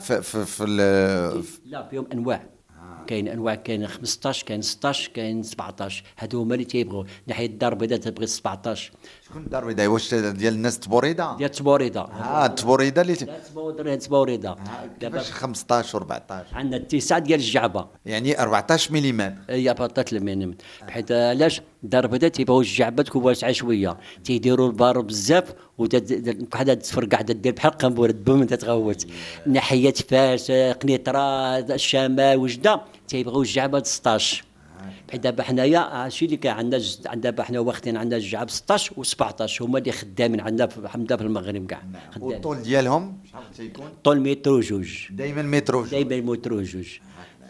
في 0.00 0.22
في, 0.22 0.44
في 0.44 0.64
ال- 0.64 1.44
لا 1.66 1.88
فيهم 1.88 2.06
أنواع. 2.12 2.42
كاين 3.10 3.28
أنواع 3.28 3.54
كاين 3.54 3.86
15 3.86 4.46
كاين 4.46 4.62
16 4.62 5.10
كاين 5.14 5.42
17 5.42 6.04
هادو 6.18 6.42
هما 6.42 6.54
اللي 6.54 6.64
تيبغوا 6.64 7.04
ناحية 7.26 7.46
الدار 7.46 7.72
البيضاء 7.72 7.98
تبغي 7.98 8.26
17 8.26 8.92
شكون 9.26 9.42
الدار 9.42 9.62
البيضاء؟ 9.62 9.86
واش 9.86 10.14
ديال 10.14 10.54
الناس 10.54 10.78
تبوريدة؟ 10.78 11.36
ديال 11.36 11.50
تبوريدة. 11.50 12.00
آه 12.00 12.46
تبوريدة 12.46 13.02
اللي 13.02 13.16
لا 13.84 13.96
تبوريدة 13.96 14.56
دابا 15.00 15.18
كيفاش 15.18 15.32
15 15.32 15.96
و 15.96 16.00
14 16.00 16.56
عندنا 16.56 16.76
التسعة 16.76 17.18
ديال 17.18 17.40
الجعبة. 17.40 17.86
يعني 18.06 18.42
14 18.42 18.92
ملم 18.92 19.38
هي 19.48 19.74
بطات 19.74 20.12
ال 20.12 20.17
minimum 20.17 20.56
حيت 20.88 21.12
علاش 21.12 21.62
الدار 21.84 22.04
البيضاء 22.04 22.30
تيبغيو 22.30 22.60
الجعبه 22.60 23.02
تكون 23.02 23.22
واسعه 23.24 23.52
شوية 23.52 23.96
تيديروا 24.24 24.66
البارود 24.66 25.00
بزاف 25.00 25.54
وحدا 25.78 26.74
تفرقع 26.74 27.20
دير 27.20 27.54
بحال 27.54 27.70
قنبولة 27.70 28.12
بوم 28.12 28.44
تتغوت 28.44 29.06
ناحية 29.46 29.92
فاس 29.92 30.50
قنيطرة 30.50 31.58
الشمال 31.58 32.38
وجدة 32.38 32.80
تيبغيو 33.08 33.42
الجعبه 33.42 33.82
16 33.82 34.44
بحيث 35.08 35.20
دابا 35.20 35.42
حنايا 35.42 35.78
هادشي 35.78 36.24
اللي 36.24 36.36
كاين 36.36 36.54
عندنا 36.54 36.82
دابا 37.14 37.42
حنا 37.42 37.60
واخدين 37.60 37.96
عندنا 37.96 38.16
الجعب 38.16 38.50
16 38.50 38.94
و17 38.94 39.62
هما 39.62 39.78
اللي 39.78 39.92
خدامين 39.92 40.40
عندنا 40.40 40.66
في 40.66 40.88
عندنا 40.94 41.16
في 41.16 41.24
المغرب 41.24 41.66
كاع. 41.66 41.82
خدامين. 42.10 42.34
والطول 42.34 42.62
ديالهم 42.62 43.18
شحال 43.30 43.42
تيكون؟ 43.56 43.88
طول 44.04 44.20
متر 44.20 44.50
وجوج. 44.50 45.06
دائما 45.10 45.42
متر 45.42 45.76
وجوج. 45.76 45.90
دائما 45.90 46.32
متر 46.32 46.52
وجوج. 46.52 46.88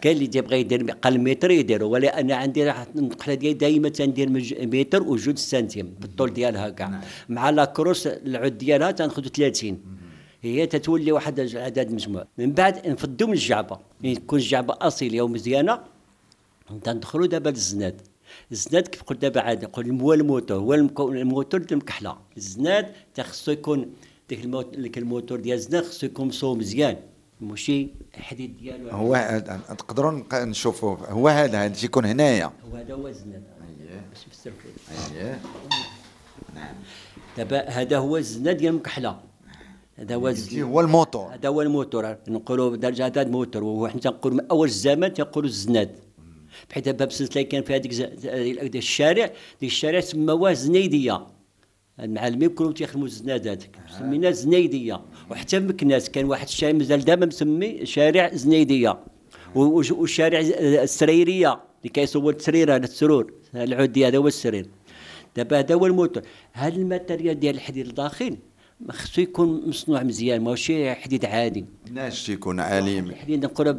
كاين 0.01 0.15
اللي 0.15 0.27
تيبغي 0.27 0.59
يدير 0.59 0.91
قل 0.91 1.19
متر 1.19 1.51
يديرو 1.51 1.89
ولا 1.89 2.19
أنا 2.19 2.35
عندي 2.35 2.63
راح 2.63 2.85
النقله 2.95 3.33
ديالي 3.33 3.53
دائما 3.53 3.89
تندير 3.89 4.29
متر 4.75 5.03
وجوج 5.03 5.37
سنتيم 5.37 5.95
بالطول 6.01 6.33
ديالها 6.33 6.69
كاع. 6.69 7.01
مع 7.29 7.49
لاكروس 7.49 8.07
العود 8.07 8.57
ديالها 8.57 8.91
تناخذ 8.91 9.27
30 9.27 9.79
هي 10.41 10.65
تتولي 10.65 11.11
واحد 11.11 11.39
العدد 11.39 11.91
مجموع. 11.91 12.25
من 12.37 12.51
بعد 12.51 12.87
نفدو 12.87 13.27
من 13.27 13.33
الجعبة. 13.33 13.79
يعني 14.03 14.15
تكون 14.15 14.39
الجعبة 14.39 14.73
أصيلة 14.81 15.21
ومزيانة 15.21 15.79
تندخلوا 16.83 17.27
دابا 17.27 17.49
للزناد. 17.49 18.01
الزناد 18.51 18.87
كيف 18.87 19.03
قلت 19.03 19.21
دابا 19.21 19.41
عاد 19.41 19.63
نقول 19.63 19.91
هو 20.01 20.13
الموتور 20.13 20.57
هو 20.57 20.73
الموتور 20.73 21.59
ديال 21.59 21.71
المكحلة. 21.71 22.17
الزناد 22.37 22.85
خصو 23.19 23.51
يكون 23.51 23.89
ديك 24.29 24.45
الموت- 24.45 24.75
ديك 24.77 24.97
الموتور 24.97 25.39
ديال 25.39 25.57
الزناد 25.57 25.83
خصو 25.83 26.05
يكون 26.05 26.27
مصوب 26.27 26.57
مزيان. 26.57 26.97
ماشي 27.41 27.87
الحديد 28.17 28.57
ديالو 28.57 28.89
هو 28.89 29.41
تقدروا 29.77 30.23
نشوفوا 30.33 30.97
هو 30.97 31.27
هذا 31.27 31.65
هذا 31.65 31.73
تيكون 31.73 32.05
هنايا. 32.05 32.51
هو 32.91 33.07
الزناد. 33.07 33.43
ماشي 34.09 34.25
في 34.25 34.31
السيركل 34.31 34.69
أييه. 35.15 35.39
دابا 37.37 37.69
هذا 37.69 37.97
هو 37.97 38.17
الزناد 38.17 38.57
ديال 38.57 38.73
المكحله 38.73 39.19
هذا 39.95 40.15
هو 40.15 40.33
هو 40.53 40.81
الموتور. 40.81 41.33
هذا 41.33 41.49
هو 41.49 41.61
الموتور. 41.61 42.15
نقولوا 42.27 42.75
درجة 42.75 43.05
هذا 43.05 43.21
الموتور. 43.21 43.63
وحنا 43.63 44.01
تنقولوا 44.01 44.37
من 44.37 44.47
أول 44.47 44.67
الزمان 44.67 45.13
تنقولوا 45.13 45.49
الزناد. 45.49 45.95
بحيث 46.69 46.83
دابا 46.83 47.05
بسلسله 47.05 47.43
كان 47.43 47.63
في 47.63 47.75
هذيك 47.75 48.75
الشارع. 48.75 49.25
ديك 49.61 49.69
الشارع 49.69 49.99
سماوها 49.99 50.53
زنيدية. 50.53 51.27
المعلمين 51.99 52.49
كلهم 52.49 52.71
تيخدموا 52.71 53.05
الزنادات 53.05 53.63
سميناه 53.99 54.31
زنيديه 54.31 55.01
وحتى 55.31 55.59
في 55.59 55.65
مكناس 55.67 56.09
كان 56.09 56.25
واحد 56.25 56.47
الشارع 56.47 56.73
مازال 56.73 57.05
دابا 57.05 57.25
مسمي 57.25 57.85
شارع 57.85 58.29
زنيديه 58.33 58.97
وش- 59.55 59.91
والشارع 59.91 60.41
ز- 60.41 60.51
السريرية. 60.51 61.51
اللي 61.81 61.89
كيصور 61.93 62.33
السرير 62.35 62.75
هذا 62.75 62.83
السرور. 62.83 63.33
العود 63.55 63.99
هذا 63.99 64.17
هو 64.17 64.27
السرير. 64.27 64.65
دابا 65.35 65.59
هذا 65.59 65.75
هو 65.75 65.85
الموتور. 65.85 66.23
هذا 66.53 66.75
الماتيريال 66.75 67.39
ديال 67.39 67.55
الحديد 67.55 67.87
الداخل 67.87 68.37
خصو 68.89 69.21
يكون 69.21 69.69
مصنوع 69.69 70.03
مزيان 70.03 70.41
ماشي 70.41 70.93
حديد 70.93 71.25
عادي. 71.25 71.65
ناش 71.91 72.25
تيكون 72.25 72.59
عالي 72.59 72.99
الحديد 72.99 73.45
نقولوا 73.45 73.71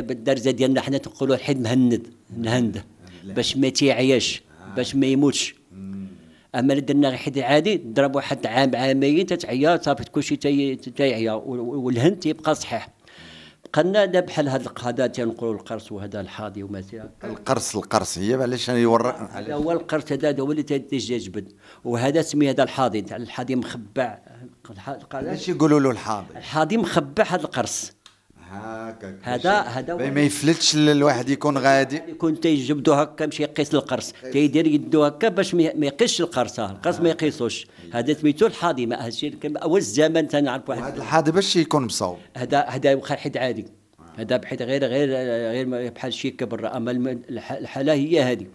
بالدرجة 0.00 0.50
ديالنا 0.50 0.80
حنا 0.80 0.98
تنقولوا 0.98 1.34
الحديد 1.36 1.62
مهند. 1.62 2.06
مهند. 2.38 2.82
باش 3.24 3.56
ما 3.56 3.68
تيعياش 3.68 4.42
باش 4.76 4.94
ما 4.96 5.06
يموتش. 5.06 5.54
أما 6.56 6.72
اللي 6.72 6.80
درنا 6.84 7.08
غير 7.08 7.18
حديد 7.18 7.42
عادي 7.42 7.76
ضرب 7.86 8.16
واحد 8.16 8.46
عام 8.46 8.76
عامين 8.76 9.26
تتعيا 9.26 9.80
صافي 9.82 10.04
كلشي 10.04 10.36
تي- 10.36 10.76
تيعيا 10.76 11.32
وال- 11.32 11.60
والهند 11.60 12.16
تيبقى 12.18 12.54
صحيح. 12.54 12.88
بقى 13.72 14.04
دابا 14.04 14.26
بحال 14.26 14.48
هذا 14.48 14.70
هذا 14.84 15.06
تنقولوا 15.06 15.54
القرص 15.54 15.92
وهذا 15.92 16.20
الحاضي 16.20 16.62
وما 16.62 16.82
القرص 17.24 17.76
القرص 17.76 18.18
هي 18.18 18.34
علاش 18.34 18.68
يورق؟ 18.68 19.30
هذا 19.32 19.54
هو 19.54 19.72
القرص 19.72 20.12
هذا 20.12 20.40
هو 20.40 20.50
اللي 20.52 20.62
تيجي 20.62 21.14
يجبد 21.14 21.52
وهذا 21.84 22.22
سمي 22.22 22.50
هذا 22.50 22.62
الحاضي 22.62 23.02
تاع 23.02 23.16
الحاضي 23.16 23.56
مخبع. 23.56 24.18
علاش 25.12 25.48
يقولوا 25.48 25.80
له 25.80 25.90
الحاضر 25.90 26.36
الحاضي 26.36 26.76
مخبع 26.76 27.24
هذا 27.24 27.42
القرص. 27.44 27.95
هكاك 28.50 29.18
هذا 29.22 29.60
هذا 29.60 29.92
هو 29.92 29.96
باش 29.96 30.08
ما 30.08 30.20
يفلتش 30.20 30.76
الواحد 30.76 31.28
يكون 31.28 31.58
غادي. 31.58 31.96
يكون 31.96 32.40
تيجبدو 32.40 32.92
هكا 32.92 33.26
مشي 33.26 33.42
يقيس 33.42 33.74
القرص. 33.74 34.12
تيدير 34.32 34.66
يدو 34.66 35.04
هكا 35.04 35.28
باش 35.28 35.54
ما 35.54 35.86
يقيسش 35.86 36.20
القرص. 36.20 36.60
ها، 36.60 36.70
القرص 36.70 37.00
ما 37.00 37.08
يقيسوش. 37.08 37.66
هذا 37.92 38.12
سميتو 38.12 38.46
الحاضي. 38.46 38.86
ما 38.86 39.06
هادشي 39.06 39.30
كان 39.30 39.56
اول 39.56 39.78
الزمن 39.78 40.28
تنعرف 40.28 40.68
واحد. 40.68 40.82
وهذا 40.82 40.96
الحاضر 40.96 41.32
باش 41.32 41.56
يكون 41.56 41.84
مصوب. 41.84 42.16
هذا 42.36 42.60
هذا 42.60 42.94
واخا 42.94 43.16
حيد 43.16 43.36
عادي. 43.36 43.66
هذا 44.16 44.36
بحيث 44.36 44.62
غير 44.62 44.84
غير 44.84 45.08
غير 45.50 45.90
بحال 45.90 46.12
شي 46.12 46.30
كبر. 46.30 46.76
أما 46.76 46.90
الحالة 47.30 47.92
هي 47.92 48.22
هذه. 48.22 48.46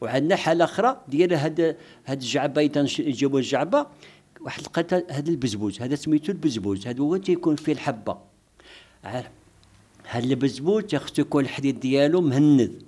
وعندنا 0.00 0.36
حالة 0.36 0.64
أخرى 0.64 1.00
ديال 1.08 1.34
هاد 1.34 1.76
هاد 2.06 2.22
الجعبة. 2.22 2.62
يجيبوا 2.98 3.38
الجعبة 3.38 3.86
واحد 4.40 4.62
لقيت 4.62 4.94
هذا 4.94 5.30
البزبوز. 5.30 5.82
هذا 5.82 5.94
سميتو 5.94 6.32
البزبوز. 6.32 6.86
هذا 6.86 7.00
هو 7.00 7.16
تيكون 7.16 7.56
فيه 7.56 7.72
الحبة. 7.72 8.18
هاد 10.10 10.24
البزبوز 10.24 10.94
خصو 10.94 11.22
يكون 11.22 11.44
الحديد 11.44 11.80
ديالو 11.80 12.20
مهند 12.20 12.82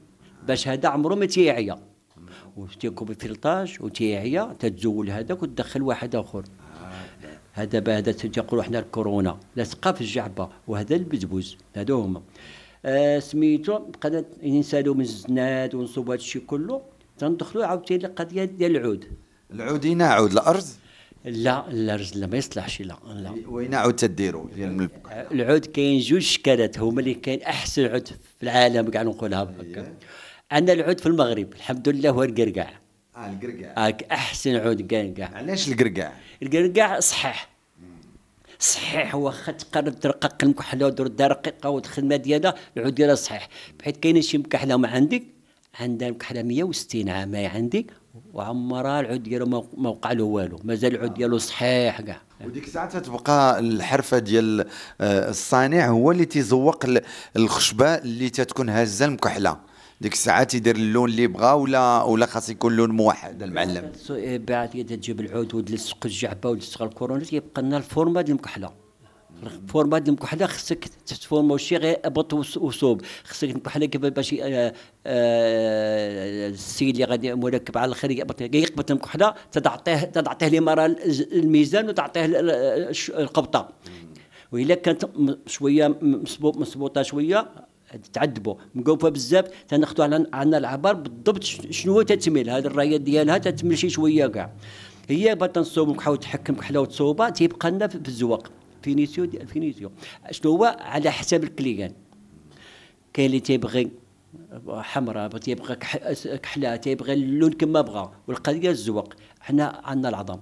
باش 0.47 0.69
هذا 0.69 0.89
عمره 0.89 1.15
ما 1.15 1.27
تيعيا. 1.27 1.79
وتيكون 2.57 3.09
ب 3.09 3.16
filetage 3.16 3.77
وتيعيا 3.81 4.57
تتزول 4.59 5.11
هذاك 5.11 5.43
وتدخل 5.43 5.83
واحد 5.83 6.15
آخر. 6.17 6.45
هذا 7.53 7.79
با- 7.79 7.99
هذا 7.99 8.13
تيقولوا 8.13 8.65
حنا 8.65 8.79
الكورونا. 8.79 9.39
لاصقه 9.57 9.93
في 9.93 10.01
الجعبة. 10.01 10.49
وهذا 10.69 10.97
البزبوز. 10.97 11.57
هذو 11.77 12.01
هما. 12.01 12.23
آه 12.85 13.19
سميتو 13.19 13.79
بقينا 13.79 14.25
نسالو 14.43 14.95
من 14.95 15.01
الزناد 15.01 15.75
ونصوب 15.75 16.07
هذا 16.11 16.15
الشيء 16.19 16.43
كله 16.47 16.81
تندخلوا 17.19 17.67
عاوتاني 17.67 18.07
القضية 18.07 18.45
ديال 18.45 18.77
العود. 18.77 19.05
العود 19.53 19.85
ينعود 19.85 20.33
الارز 20.33 20.77
لا 21.31 21.65
لا 21.71 21.97
لا 21.97 22.27
ما 22.27 22.37
يصلحش 22.37 22.81
لا 22.83 22.97
لا. 23.07 23.35
وينعود 23.49 23.97
تديروا 23.97 24.47
ديال 24.55 24.69
الملك 24.69 24.91
العود 25.33 25.67
كاين 25.67 26.01
جوج 26.01 26.21
شكالات 26.23 26.79
هما 26.79 27.01
اللي 27.01 27.15
كاين 27.15 27.43
أحسن 27.43 27.85
عود 27.85 28.09
في 28.09 28.43
العالم 28.43 28.91
كاع 28.91 29.03
نقولها 29.03 29.43
هكا. 29.43 29.95
عندنا 30.51 30.73
العود 30.73 31.01
في 31.01 31.07
المغرب 31.07 31.53
الحمد 31.53 31.89
لله 31.89 32.11
هو 32.11 32.23
القرقاع. 32.23 32.71
آه 33.17 33.31
القرقاع. 33.31 33.97
أحسن 34.13 34.57
عود 34.57 34.83
كاع 34.83 35.29
علاش 35.35 35.69
القرقاع؟ 35.69 36.13
القرقاع 36.43 37.01
صحيح. 37.01 37.49
صحيح 38.61 39.15
واخا 39.15 39.53
تقرب 39.53 40.01
ترقق 40.01 40.37
المكحلة 40.43 40.87
ودير 40.87 41.07
الدار 41.07 41.31
رقيقة 41.31 41.71
والخدمة 41.71 42.17
ديالها 42.17 42.55
العود 42.77 42.95
ديالها 42.95 43.15
صحيح. 43.15 43.49
بحيث 43.79 43.97
كاينة 43.99 44.21
شي 44.21 44.39
مكحلة 44.39 44.77
ما 44.77 44.89
عندك 44.89 45.23
عندها 45.81 46.11
مكحلة 46.11 46.43
160 46.43 47.09
عام 47.09 47.35
هي 47.35 47.47
عندك 47.47 47.87
وعمرها 48.33 49.01
العود 49.01 49.23
ديالو 49.23 49.47
ما 49.77 49.89
وقع 49.89 50.13
له 50.13 50.25
والو. 50.25 50.59
مازال 50.65 50.95
العود 50.95 51.15
ديالو 51.15 51.39
صحيح 51.39 52.01
كاع. 52.01 52.21
وديك 52.47 52.65
الساعة 52.65 52.89
تتبقى 52.99 53.59
الحرفة 53.59 54.19
ديال 54.19 54.61
آه، 55.01 55.31
الصانع 55.31 55.89
هو 55.89 56.11
اللي 56.13 56.25
تيزوق 56.25 56.85
ال- 56.85 57.01
الخشبة 57.37 57.95
اللي 57.95 58.31
تتكون 58.31 58.69
هازه 58.69 59.05
المكحلة. 59.05 59.57
ديك 60.01 60.13
الساعة 60.13 60.45
تيدير 60.45 60.77
اللون 60.77 61.11
اللي 61.11 61.27
بغا 61.27 61.53
ولا 61.53 62.03
ولا 62.03 62.27
خاص 62.27 62.49
يكون 62.51 62.77
لون 62.77 62.91
موحد 62.91 63.43
المعلم. 63.43 63.93
بعد 64.49 64.71
إذا 64.77 64.97
تجيب 64.97 65.21
العود 65.21 65.55
وتلصق 65.55 65.99
الجعبة 66.05 66.51
وتلصق 66.51 66.83
الكورونا 66.83 67.25
يبقى 67.33 67.63
لنا 67.63 67.77
الفورما 67.77 68.23
ديال 68.23 68.37
المكحلة. 68.37 68.71
الفورما 69.43 69.99
ديال 69.99 70.09
المكحله 70.09 70.47
خصك 70.47 70.85
تتفورما 71.07 71.57
شي 71.57 71.77
غير 71.77 71.99
ابط 72.05 72.35
وصوب 72.35 73.03
خصك 73.25 73.51
المكحله 73.51 73.87
كيف 73.87 74.01
باش 74.03 74.35
السيد 76.51 76.89
اللي 76.95 77.05
غادي 77.05 77.35
مركب 77.35 77.79
على 77.79 77.89
الخير 77.91 78.11
يقبط 78.11 78.41
يقبط 78.41 78.91
المكحله 78.91 79.35
تتعطيه 79.53 79.97
تتعطيه 79.97 80.49
لمرة 80.49 80.87
الميزان 81.33 81.89
وتعطيه 81.89 82.25
القبطه 83.09 83.69
والا 84.53 84.75
كانت 84.75 85.09
شوية 85.47 85.89
م- 85.89 86.23
مسبو- 86.25 86.59
مسبوطه 86.59 87.03
شوية 87.03 87.49
تعذبوا 88.13 88.55
مقوفه 88.75 89.09
بزاف 89.09 89.45
تناخذوا 89.69 90.05
على 90.05 90.27
عندنا 90.33 90.59
العبار 90.59 90.95
بالضبط 90.95 91.43
شنو 91.45 91.93
هو 91.93 92.03
تتميل 92.03 92.51
هذه 92.51 92.67
الرايه 92.67 92.97
ديالها 92.97 93.39
تتميل 93.39 93.79
شي 93.79 93.91
شوية 93.91 94.27
كاع 94.27 94.51
هي 95.09 95.35
بغات 95.35 95.55
تنصوب 95.55 95.89
وحاول 95.89 96.19
تحكم 96.19 96.55
كحله 96.55 96.81
وتصوبها 96.81 97.31
تيبقى 97.31 97.71
لنا 97.71 97.87
في 97.87 98.09
الزواق 98.09 98.51
finition 98.89 99.31
finition. 99.47 99.91
شنو 100.31 100.51
هو؟ 100.57 100.77
على 100.81 101.11
حساب 101.11 101.45
ال 101.45 101.51
client 101.51 101.93
كاين 103.13 103.27
اللي 103.27 103.41
تيبغي 103.41 103.91
حمراء 104.69 105.29
تيبغى 105.29 105.75
كح- 105.77 106.13
كحله 106.37 106.77
تيبغي 106.77 107.13
اللون 107.13 107.53
كما 107.53 107.81
بغى 107.81 108.13
والقضية 108.29 108.71
الزواق. 108.71 109.15
حنا 109.41 109.81
عندنا 109.85 110.09
العظام. 110.09 110.41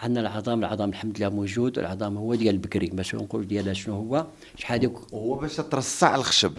عندنا 0.00 0.20
العظام 0.20 0.58
العظام 0.58 0.88
الحمد 0.88 1.18
لله 1.18 1.28
موجود. 1.28 1.78
العظام 1.78 2.16
هو 2.16 2.34
ديال 2.34 2.54
البكري. 2.54 2.86
باش 2.86 3.14
نقول 3.14 3.46
ديال 3.46 3.76
شنو 3.76 3.94
هو؟ 3.94 4.26
شحال 4.56 4.92
هو 5.14 5.34
باش 5.34 5.56
ترصع 5.56 6.14
الخشب. 6.14 6.52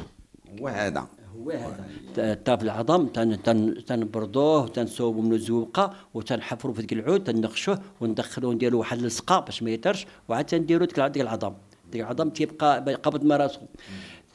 هو 0.60 0.68
هذا. 0.68 1.08
هو 1.38 1.52
هذا 1.52 2.34
الطرف 2.34 2.62
العظم 2.64 3.08
تن 3.08 3.42
تن 3.44 3.86
تنبردوه 3.86 4.64
وتنصوبوا 4.64 5.22
منه 5.24 5.36
الزوقه 5.36 5.94
وتنحفروا 6.14 6.74
في 6.74 6.82
ذيك 6.82 6.94
العود 6.94 7.24
تنقشوه 7.24 7.80
وندخلوه 8.02 8.54
نديروا 8.54 8.80
واحد 8.80 9.04
السقا 9.04 9.40
باش 9.40 9.64
ما 9.64 9.72
يطرش 9.72 10.06
وعاد 10.30 10.46
تنديروا 10.46 10.88
ديك 10.88 11.00
ديك 11.00 11.22
العظم. 11.24 11.54
ديك 11.92 12.02
العظم 12.02 12.30
تيبقى 12.30 12.80
قبض 13.04 13.24
ما 13.24 13.38
راسه 13.38 13.62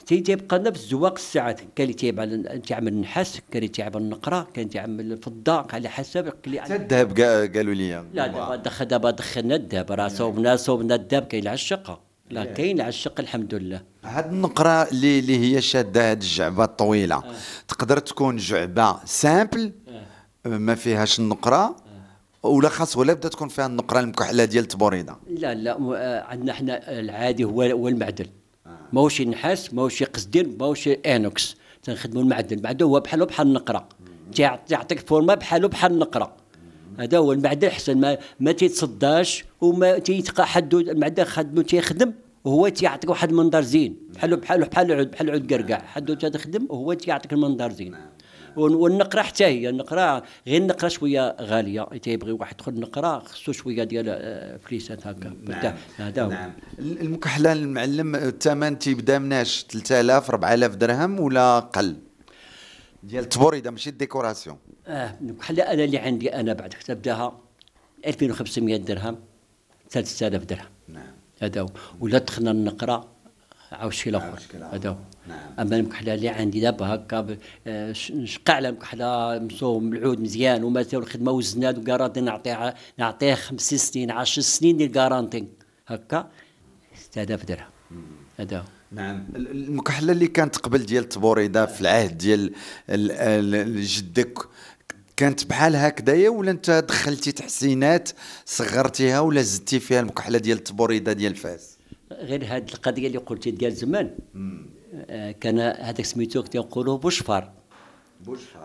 تي 0.07 0.21
تيبقى 0.21 0.59
نفس 0.59 0.89
زواق 0.89 1.13
الساعات. 1.13 1.61
كان 1.61 1.85
اللي 1.85 1.93
تيعمل 1.95 2.63
تعمل 2.63 2.89
النحاس 2.93 3.41
كان 3.51 3.63
اللي 3.63 3.69
تعمل 3.69 3.97
النقرة 3.97 4.49
كان 4.55 4.69
تعمل 4.71 5.13
الفضة 5.13 5.67
على 5.73 5.89
حسب 5.89 6.29
حتى 6.59 6.77
الذهب 6.77 7.11
قا- 7.17 7.57
قالوا 7.57 7.75
لي. 7.75 8.05
لا 8.15 8.27
دابا 8.27 8.57
دخل 8.57 8.85
دابا 8.85 9.11
دخلنا 9.11 9.55
الذهب 9.57 9.93
راه 9.93 10.09
صوبنا 10.09 10.57
صوبنا 10.57 10.95
الذهب 10.95 11.23
كاين 11.23 11.47
على 11.49 11.55
الشقه 11.55 12.01
لا 12.31 12.45
كاين 12.45 12.81
على 12.81 12.89
الشقه 12.89 13.21
الحمد 13.21 13.55
لله. 13.55 13.83
هاد 14.05 14.33
النقرة 14.33 14.83
اللي 14.83 15.19
اللي 15.19 15.39
هي 15.39 15.61
شادة 15.61 16.11
هاد 16.11 16.23
الجعبة 16.23 16.65
الطويلة. 16.65 17.23
تقدر 17.69 17.99
تكون 17.99 18.37
جعبة 18.37 18.97
simple 19.05 19.73
ما 20.45 20.75
فيهاش 20.75 21.19
النقرة 21.21 21.77
ولا 22.43 22.69
خاص 22.69 22.97
ولا 22.97 23.13
بدا 23.13 23.29
تكون 23.29 23.49
فيها 23.49 23.67
النقرة 23.67 24.01
المكحلة 24.01 24.45
ديال 24.45 24.65
تبوريدة؟ 24.65 25.17
لا 25.29 25.55
لا 25.55 25.79
آه، 25.97 26.23
عندنا 26.23 26.53
إحنا 26.53 26.99
العادي 27.01 27.45
هو 27.45 27.63
هو 27.63 27.89
المعدن. 27.89 28.27
ماهوش 28.93 29.21
نحاس 29.21 29.75
ماهوش 29.75 30.03
قصدير 30.03 30.49
ماهوش 30.61 30.89
inox 30.89 31.57
تنخدموا 31.83 32.23
المعدن. 32.23 32.57
المعدن 32.57 32.85
هو 32.85 33.01
بحاله 33.01 33.25
بحال 33.27 33.47
النقرة. 33.47 33.89
تيع- 34.35 34.57
تعطيك 34.57 35.09
فورما 35.09 35.35
بحاله 35.35 35.69
بحال 35.69 35.93
النقرة. 35.93 36.37
هذا 36.99 37.19
هو 37.19 37.33
المعدن 37.33 37.69
احسن 37.69 37.99
ما 38.01 38.19
ما 38.41 38.53
تيتصداش 38.53 39.45
وما 39.61 39.99
تيتقى 39.99 40.47
حد 40.47 40.75
المعدن 40.75 41.25
خدمه 41.25 41.63
تيخدم 41.63 42.13
وهو 42.45 42.69
تيعطيك 42.69 43.11
واحد 43.11 43.31
المنظر 43.31 43.63
زين. 43.63 43.97
بحال 44.15 44.37
بحال 44.37 44.65
بحال 44.65 44.93
العود 44.93 45.11
بحال 45.11 45.29
العود 45.29 45.53
قرقع 45.53 45.79
حد 45.79 46.17
تخدم 46.17 46.67
وهو 46.71 46.93
تيعطيك 46.93 47.33
المنظر 47.33 47.73
زين. 47.73 47.95
ون- 48.57 48.75
والنقرة 48.75 49.23
حتى 49.23 49.45
هي. 49.45 49.69
النقرة 49.69 50.23
غير 50.47 50.61
النقرة 50.63 50.89
شوية 50.89 51.37
غالية. 51.41 51.83
تيبغي 51.83 52.33
واحد 52.33 52.55
يدخل 52.55 52.73
النقرة 52.73 53.19
خصو 53.19 53.53
شوية 53.53 53.85
ديال 53.85 54.05
آه، 54.09 54.57
فليسات 54.57 55.07
هكا. 55.07 55.33
مرتاح. 55.47 55.75
هذا 55.97 56.23
هو. 56.23 56.33
المكحلة 56.79 57.53
المعلم 57.53 58.15
الثمن 58.17 58.79
تيبدا 58.79 59.19
مناش 59.19 59.67
3000 59.71 60.31
4000 60.31 60.75
درهم 60.75 61.21
ولا 61.21 61.59
قل؟ 61.59 61.97
ديال 63.03 63.29
تبوريدة 63.29 63.71
ماشي 63.71 63.91
ال 63.91 63.97
décoration 63.97 64.57
آه 64.87 65.15
بحال 65.21 65.61
أنا 65.61 65.85
اللي 65.85 65.99
عندي 65.99 66.35
أنا 66.35 66.53
بعد 66.53 66.71
تبداها 66.71 67.39
2500 68.07 68.77
درهم 68.77 69.17
3000 69.91 70.45
درهم. 70.45 70.67
نعم. 70.89 71.03
هذا 71.43 71.61
هو. 71.61 71.69
ولا 72.01 72.19
دخلنا 72.19 72.51
النقره 72.51 73.09
عاود 73.73 73.93
شي 73.93 74.11
الآخر 74.11 74.41
هذا 74.73 74.89
هو. 74.89 74.97
أما 75.59 75.77
المكحلة 75.77 76.15
اللي 76.15 76.29
عندي 76.29 76.61
دابا 76.61 76.95
هكا 76.95 77.37
آه، 77.67 77.95
نشقى 78.11 78.53
على 78.53 78.69
المكحلة 78.69 79.39
مصوم 79.39 79.93
العود 79.93 80.21
مزيان 80.21 80.65
وما 80.65 80.83
تاو 80.83 81.01
الخدمة 81.01 81.33
وزناد 81.33 81.79
و 81.79 81.83
garantie 81.83 82.21
نعطيه 82.21 82.75
نعطيه 82.99 83.35
خمس 83.35 83.75
سنين 83.75 84.11
10 84.11 84.43
سنين 84.43 84.77
ديال 84.77 84.93
garantie 84.93 85.47
هكا 85.87 86.29
6000 86.97 87.45
درهم. 87.45 87.67
هذا 88.39 88.59
هو. 88.59 88.63
نعم. 88.93 89.25
ال- 89.37 89.51
المكحلة 89.51 90.13
اللي 90.13 90.27
كانت 90.27 90.57
قبل 90.57 90.79
ديال 90.79 91.09
تبوريده 91.09 91.67
في 91.67 91.81
العهد 91.81 92.19
ديال 92.19 92.53
ال- 92.91 93.11
ال- 93.13 93.83
جدك 93.83 94.39
كانت 95.17 95.47
بحال 95.47 95.77
هكذايا 95.77 96.31
ولا 96.31 96.51
انت 96.51 96.85
دخلتي 96.89 97.33
تحسينات 97.33 98.09
صغرتيها 98.47 99.21
ولا 99.21 99.43
زدتي 99.43 99.81
فيها 99.81 100.01
المكحله 100.01 100.39
ديال 100.39 100.65
تبوريده 100.65 101.13
ديال 101.13 101.37
فاس 101.37 101.79
غير 102.13 102.45
هاد 102.45 102.69
القضية 102.69 103.07
اللي 103.07 103.19
قلتي 103.19 103.51
ديال 103.51 103.73
زمان. 103.73 104.11
آه، 105.11 105.31
كان 105.33 105.59
هذاك 105.61 106.05
سميتو 106.05 106.43
تيقولوا 106.43 106.99
بوشفار. 106.99 107.53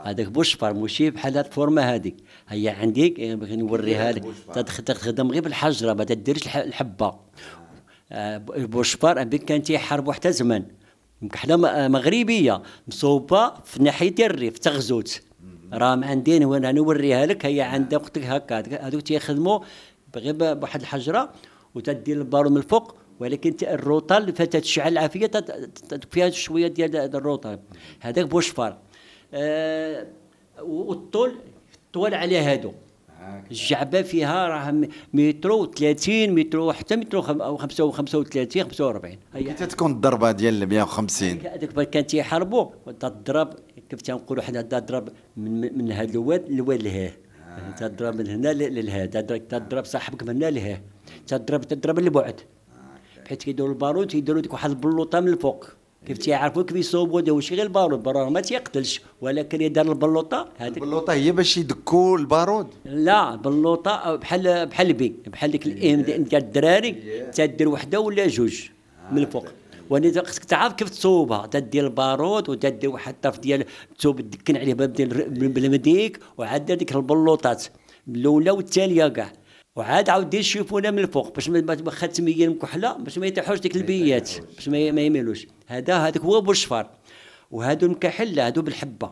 هذاك 0.05 0.27
بوشفار 0.27 0.73
ماشي 0.73 1.09
بحال 1.09 1.37
هاد 1.37 1.45
الفورمة 1.45 1.81
هذيك 1.81 2.15
هي 2.49 2.69
عندك 2.69 3.19
آه، 3.19 3.35
بغي 3.35 3.55
نوريها 3.55 4.11
لك. 4.11 4.23
تخدم 4.85 5.31
غير 5.31 5.43
بالحجرة 5.43 5.93
ما 5.93 6.03
تديرش 6.03 6.43
الح- 6.43 6.55
الحبة. 6.57 7.19
آه، 8.11 8.37
بوشفار 8.47 9.23
كان 9.23 9.63
تيحاربوا 9.63 10.13
حتى 10.13 10.31
زمان. 10.31 10.65
مكحله 11.21 11.69
آه، 11.69 11.87
مغربية 11.87 12.61
مصوبة 12.87 13.53
في 13.63 13.83
ناحية 13.83 14.15
الريف 14.19 14.57
تغزوت. 14.59 15.21
راه 15.73 15.99
عندي 16.05 16.45
وأنا 16.45 16.71
نوريها 16.71 17.25
لك 17.25 17.45
هي 17.45 17.61
عند 17.61 17.93
أختك 17.93 18.23
هكا. 18.23 18.59
هذوك- 18.87 19.01
تيخدموا 19.03 19.59
غير 20.15 20.35
بواحد 20.53 20.81
الحجرة 20.81 21.33
وتدير 21.75 22.17
البارو 22.17 22.49
من 22.49 22.57
الفوق 22.57 22.95
ولكن 23.19 23.55
ت- 23.55 23.63
الروطه 23.63 24.17
اللي 24.17 24.31
تشعل 24.31 24.97
عافيه 24.97 25.25
تت- 25.25 25.51
تت- 25.89 26.13
فيها 26.13 26.29
شوية 26.29 26.67
ديال 26.67 26.95
الروطه 26.95 27.59
هذاك 27.99 28.25
بوشفار. 28.25 28.77
آه 29.33 30.07
والطول 30.61 31.35
طول 31.93 32.13
على 32.13 32.37
هادو. 32.39 32.71
الجعبة 33.51 34.01
فيها 34.01 34.47
راه 34.47 34.81
مترو 35.13 35.65
30 35.65 36.29
مترو 36.35 36.71
حتى 36.73 36.95
مترو 36.95 37.21
خم- 37.21 37.41
أو 37.41 37.57
35 37.57 38.63
45 38.63 39.17
هي 39.33 39.53
تكون 39.53 39.91
الضربة 39.91 40.31
ديال 40.31 40.69
150 40.69 41.29
هذاك 41.29 41.89
كان 41.89 42.07
تيحاربوا 42.07 42.65
تضرب 42.99 43.53
كيف 43.89 44.01
تنقولوا 44.01 44.43
حنا 44.43 44.61
تضرب 44.61 45.09
من 45.37 45.77
من 45.77 45.91
هذا 45.91 46.11
الواد 46.11 46.49
لواد 46.51 46.81
لهيه 46.83 47.17
تضرب 47.77 48.15
من 48.15 48.27
هنا 48.27 48.53
ل- 48.53 48.73
للها 48.75 49.05
تضرب 49.05 49.85
صاحبك 49.85 50.23
من 50.23 50.29
هنا 50.29 50.49
لهيه 50.51 50.81
تضرب 51.27 51.61
تضرب 51.61 51.99
للبعد 51.99 52.41
حيت 53.27 53.43
كيديروا 53.43 53.69
البارود 53.69 54.07
تيديروا 54.07 54.41
ديك 54.41 54.53
واحد 54.53 54.69
البلوطة 54.69 55.19
من 55.19 55.27
الفوق. 55.27 55.69
كيف 56.05 56.17
تيعرفوا 56.17 56.63
كيف 56.63 56.77
يصوبوا 56.77 57.21
ماشي 57.21 57.55
غير 57.55 57.65
البارود؟ 57.65 58.03
برا 58.03 58.29
ما 58.29 58.41
تيقتلش 58.41 59.01
ولكن 59.21 59.61
يدار 59.61 59.91
البلوطة 59.91 60.49
هذيك 60.57 60.77
البلوطة 60.77 61.13
هي 61.13 61.31
باش 61.31 61.57
يدكوا 61.57 62.17
البارود. 62.17 62.67
لا 62.85 63.35
بلوطه 63.35 64.15
بحال 64.15 64.65
بحال 64.65 64.93
بي 64.93 65.15
بحال 65.27 65.51
ديك 65.51 65.65
الام 65.65 66.01
ديال 66.01 66.43
الدراري 66.43 66.91
تدير 67.33 67.69
وحدة 67.69 67.99
ولا 67.99 68.27
جوج 68.27 68.69
من 69.11 69.17
الفوق. 69.17 69.45
وأنا 69.89 70.23
خصك 70.23 70.43
تعرف 70.43 70.73
كيف 70.73 70.89
تصوبها 70.89 71.47
تدير 71.47 71.85
البارود 71.85 72.49
وتدير 72.49 72.89
واحد 72.89 73.13
الطرف 73.13 73.39
ديال 73.39 73.65
تصوب 73.97 74.21
تدكن 74.21 74.57
عليه 74.57 74.73
بالمديك 74.73 76.19
وعاد 76.37 76.71
ديك 76.71 76.95
البلوطات 76.95 77.65
الأولى 78.07 78.51
والثانيه 78.51 79.07
كاع. 79.07 79.33
وعاد 79.79 80.09
عاود 80.09 80.29
دير 80.29 80.39
الشيفونه 80.39 80.91
من 80.91 80.99
الفوق 80.99 81.35
باش 81.35 81.49
ما 81.49 81.91
ختميه 81.91 82.45
المكحله 82.45 82.93
باش 82.93 83.17
ما 83.17 83.27
يطيحوش 83.27 83.59
ديك 83.59 83.75
البيات 83.75 84.29
باش 84.55 84.69
ما 84.69 85.01
يميلوش. 85.01 85.47
هذا 85.67 85.97
هذاك 85.97 86.17
هو 86.17 86.41
بوشفار 86.41 86.89
وهادو 87.51 87.85
المكحل 87.85 88.35
لا 88.35 88.47
هادو 88.47 88.61
بالحبة. 88.61 89.11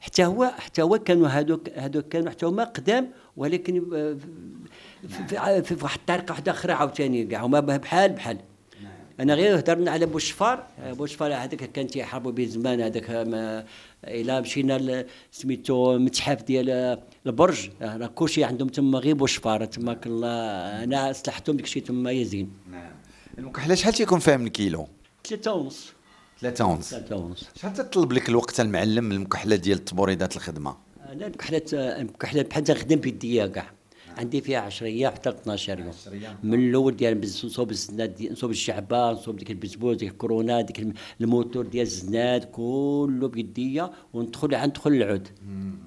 حتى 0.00 0.24
هو 0.24 0.52
حتى 0.58 0.82
هو 0.82 0.98
كانوا 0.98 1.28
هذوك 1.28 1.68
هذوك 1.76 2.08
كانوا 2.08 2.30
حتى 2.30 2.46
هما 2.46 2.64
قدام 2.64 3.10
ولكن 3.36 3.84
في, 5.08 5.26
في, 5.28 5.62
في, 5.62 5.76
في 5.76 5.84
واحد 5.84 5.98
الطريقة 5.98 6.32
واحدة 6.32 6.52
أخرى 6.52 6.72
عاوتاني 6.72 7.24
كاع 7.24 7.44
هما 7.44 7.60
بحال 7.60 8.12
بحال. 8.12 8.38
أنا 9.20 9.34
غير 9.34 9.58
هضرنا 9.58 9.90
على 9.90 10.06
بوشفار 10.06 10.66
بوشفار 10.78 11.34
هذاك 11.34 11.72
كان 11.72 11.86
تيحاربوا 11.86 12.32
به 12.32 12.46
زمان 12.46 12.80
هذاك 12.80 13.06
إلى 14.04 14.40
مشينا 14.40 15.04
سميتو 15.32 15.98
متحف 15.98 16.42
ديال 16.42 16.98
البرج. 17.26 17.70
آه، 17.82 17.96
راه 17.96 18.06
كلشي 18.06 18.44
عندهم 18.44 18.68
تما 18.68 18.98
غير 18.98 19.14
بوشفار 19.14 19.64
تماك 19.64 20.06
الله 20.06 20.28
أنا 20.84 21.12
صلحتهم 21.12 21.56
داك 21.56 21.64
الشيء 21.64 21.82
تما 21.82 22.10
يزين 22.10 22.50
نعم. 22.70 22.92
المكحله 23.38 23.74
شحال 23.74 23.92
تيكون 23.92 24.18
فيها 24.18 24.36
من 24.36 24.48
كيلو؟ 24.48 24.88
ثلاثة 25.28 25.52
ونص. 25.52 25.92
ثلاثة 26.40 26.64
ونص. 26.64 26.90
ثلاثة 26.90 27.16
ونص. 27.16 27.48
شحال 27.56 27.74
تطلب 27.74 28.12
لك 28.12 28.28
الوقت 28.28 28.60
المعلم 28.60 29.12
المكحلة 29.12 29.56
ديال 29.56 29.84
تبوريدات 29.84 30.36
الخدمة؟ 30.36 30.76
أنا 31.12 31.26
المكحلات 31.26 31.74
المكحلات 31.74 32.50
بحال 32.50 32.64
تخدم 32.64 32.96
بيديا 32.96 33.46
كاع 33.46 33.70
عندي 34.18 34.40
فيها 34.40 34.60
10 34.60 34.86
أيام 34.86 35.12
حتى 35.12 35.30
12 35.30 35.78
يوم 35.78 35.92
من 36.42 36.68
الأول 36.68 36.96
ديال 36.96 37.14
بز- 37.14 37.46
نصوب 37.46 37.70
الزناد 37.70 38.28
نصوب 38.32 38.50
الشعبه 38.50 39.10
نصوب 39.12 39.36
ديك 39.36 39.50
البزبوز 39.50 39.96
ديك 39.96 40.10
الكورونا 40.12 40.60
ديك 40.60 40.78
الم- 40.78 40.92
الموتور 41.20 41.66
ديال 41.66 41.86
الزناد 41.86 42.44
كله 42.44 43.28
بيديا 43.28 43.90
وندخل 44.12 44.54
عند 44.54 44.70
ندخل 44.70 44.90
العود 44.92 45.28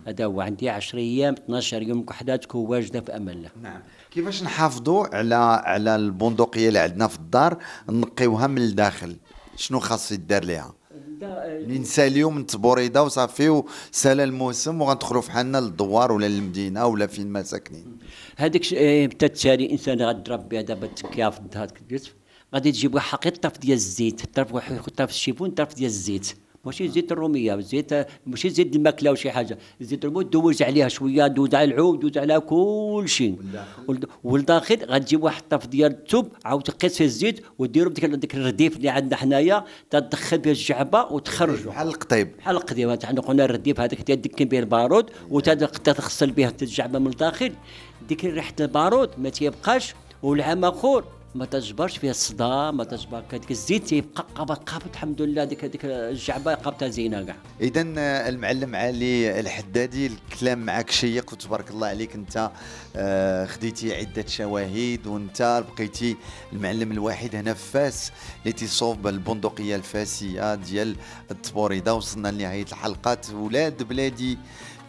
هذا 0.08 0.26
هو 0.26 0.42
عندي 0.42 0.70
10 0.70 1.00
أيام 1.00 1.34
12 1.34 1.82
يوم 1.82 2.06
تكون 2.42 2.66
واجدة 2.66 3.02
في 3.02 3.16
أمان 3.16 3.38
الله 3.38 3.50
نعم. 3.62 3.82
كيفاش 4.12 4.44
نحافظوا 4.44 5.16
على 5.16 5.36
على 5.66 5.96
البندقية 5.96 6.68
اللي 6.68 6.80
عندنا 6.80 7.08
في 7.08 7.18
الدار 7.18 7.58
نقيوها 7.90 8.48
من 8.48 8.58
الداخل؟ 8.58 9.16
شنو 9.56 9.80
خاص 9.80 10.12
يدار 10.12 10.46
ليها؟ 10.46 10.74
اللي 11.23 11.80
نساليو 11.80 12.30
من 12.30 12.45
تبوريده 12.45 13.04
وصافي 13.04 13.49
وسال 13.49 14.19
الموسم 14.19 14.82
وغندخلوا 14.82 15.21
في 15.21 15.32
حالنا 15.32 15.58
للدوار 15.58 16.12
ولا 16.12 16.25
للمدينة 16.25 16.86
ولا 16.86 17.08
فين 17.08 17.28
ما 17.28 17.43
ساكنين. 17.43 17.97
هذاك 18.38 18.73
إيه، 18.73 19.10
حتى 19.10 19.25
التالي 19.25 19.71
إنسان 19.71 20.01
غضرب 20.01 20.49
بها 20.49 20.62
دابا 20.62 20.86
التكيا 20.86 21.30
في 21.30 21.39
الدهر 21.39 21.67
غادي 22.54 22.71
تجيب 22.71 22.95
واحد 22.95 23.08
حقيقة 23.08 23.36
طرف 23.36 23.58
ديال 23.58 23.73
الزيت 23.73 24.36
طرف 24.36 24.54
واحد 24.54 24.80
طرف 24.80 25.10
ال 25.10 25.15
chiffon 25.15 25.52
طرف 25.51 25.73
ديال 25.75 25.89
الزيت. 25.89 26.45
ماشي 26.65 26.88
زيت 26.88 27.12
الرومية 27.12 27.60
زيت 27.60 27.93
ماشي 28.25 28.49
زيت 28.49 28.75
الماكلة 28.75 29.12
وشي 29.12 29.32
حاجة. 29.32 29.58
زيت 29.82 30.06
الرومية 30.06 30.25
دوز 30.25 30.62
عليها 30.62 30.88
شوية 30.88 31.28
دوز 31.28 31.56
على 31.56 31.73
العود 31.73 31.99
دوز 31.99 32.17
على 32.17 32.39
كل 32.39 33.04
شيء 33.06 33.36
والداخل. 34.23 34.86
غتجيب 34.86 35.23
واحد 35.23 35.41
الطرف 35.41 35.67
ديال 35.67 35.91
الثوب 35.91 36.28
عاود 36.45 36.63
تقيس 36.63 36.97
فيه 36.97 37.06
الزيت 37.06 37.45
وديرو 37.60 37.89
بديك 37.89 38.06
ديك 38.06 38.36
الرديف 38.36 38.78
اللي 38.78 38.89
عندنا 38.89 39.15
حنايا 39.15 39.63
تدخل 39.89 40.38
به 40.38 40.51
الجعبة 40.51 41.06
وتخرجوا 41.12 41.71
بحال 41.71 41.88
القطيب. 41.88 42.38
بحال 42.38 42.56
القديمه 42.56 42.95
تاع 42.95 43.12
قلنا 43.12 43.45
الرديف 43.45 43.80
هذاك 43.80 44.01
تدكن 44.01 44.45
به 44.45 44.60
البارود 44.60 45.10
وتغسل 45.30 46.32
به 46.32 46.51
الجعبة 46.62 46.99
من 46.99 47.08
الداخل. 47.08 47.51
ديك 48.10 48.25
ريحة 48.25 48.54
البارود 48.60 49.10
ما 49.17 49.30
تيبقاش 49.30 49.93
والعام 50.23 50.65
آخر 50.65 51.04
ما 51.36 51.45
تجبرش 51.45 51.98
فيها 51.98 52.12
الصدى 52.12 52.71
ما 52.78 52.84
تجبر 52.84 53.24
هذيك 53.32 53.52
الزيت 53.52 53.84
تيبقى 53.88 54.26
قابض 54.36 54.56
قابض 54.56 54.86
الحمد 54.93 55.21
لله 55.21 55.43
ديك 55.43 55.63
هذيك 55.63 55.86
الجعبة 55.86 56.54
قابتها 56.54 56.88
زينة 56.88 57.24
كاع. 57.24 57.36
اذا 57.62 57.82
المعلم 58.30 58.76
علي 58.76 59.39
الحدادي 59.39 60.08
الكلام 60.08 60.60
معك 60.65 60.91
شيق 60.91 61.34
وتبارك 61.34 61.71
الله 61.71 61.88
عليك 61.88 62.15
أنت 62.15 62.52
آه، 62.95 63.45
خديتي 63.45 63.95
عدة 63.95 64.26
شواهد 64.28 65.08
وأنت 65.08 65.63
بقيتي 65.69 66.15
المعلم 66.54 66.91
الوحيد 66.91 67.36
هنا 67.36 67.54
في 67.54 67.71
فاس 67.71 68.12
اللي 68.41 68.54
تيصوب 68.54 69.08
البندقية 69.08 69.76
الفاسية 69.76 70.56
ديال 70.56 70.95
التبوريدة 71.32 71.95
وصلنا 71.95 72.28
لنهاية 72.28 72.65
الحلقات 72.71 73.30
ولاد 73.30 73.84
بلادي 73.84 74.38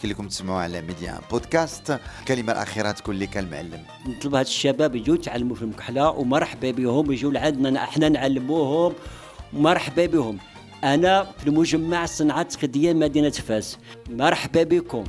لكم 0.08 0.28
تسمعوا 0.28 0.60
على 0.60 0.82
ميديا 0.82 1.20
بودكاست. 1.30 2.00
الكلمة 2.20 2.52
الأخيرة 2.52 2.90
تكون 2.90 3.18
لك 3.18 3.38
المعلم. 3.38 3.82
نطلب 4.06 4.34
هاد 4.34 4.46
الشباب 4.46 4.96
يجوا 4.96 5.14
يتعلموا 5.14 5.56
في 5.56 5.62
المكحله 5.62 6.10
ومرحبا 6.10 6.70
بهم 6.70 7.12
يجوا 7.12 7.32
لعندنا 7.32 7.84
إحنا 7.84 8.08
نعلموهم 8.08 8.92
مرحبا 9.52 10.06
بهم. 10.06 10.38
أنا 10.84 11.26
في 11.38 11.46
المجمع 11.46 12.06
صناعه 12.06 12.56
خديه 12.56 12.92
مدينة 12.92 13.30
فاس. 13.30 13.78
مرحبا 14.10 14.62
بكم. 14.62 15.04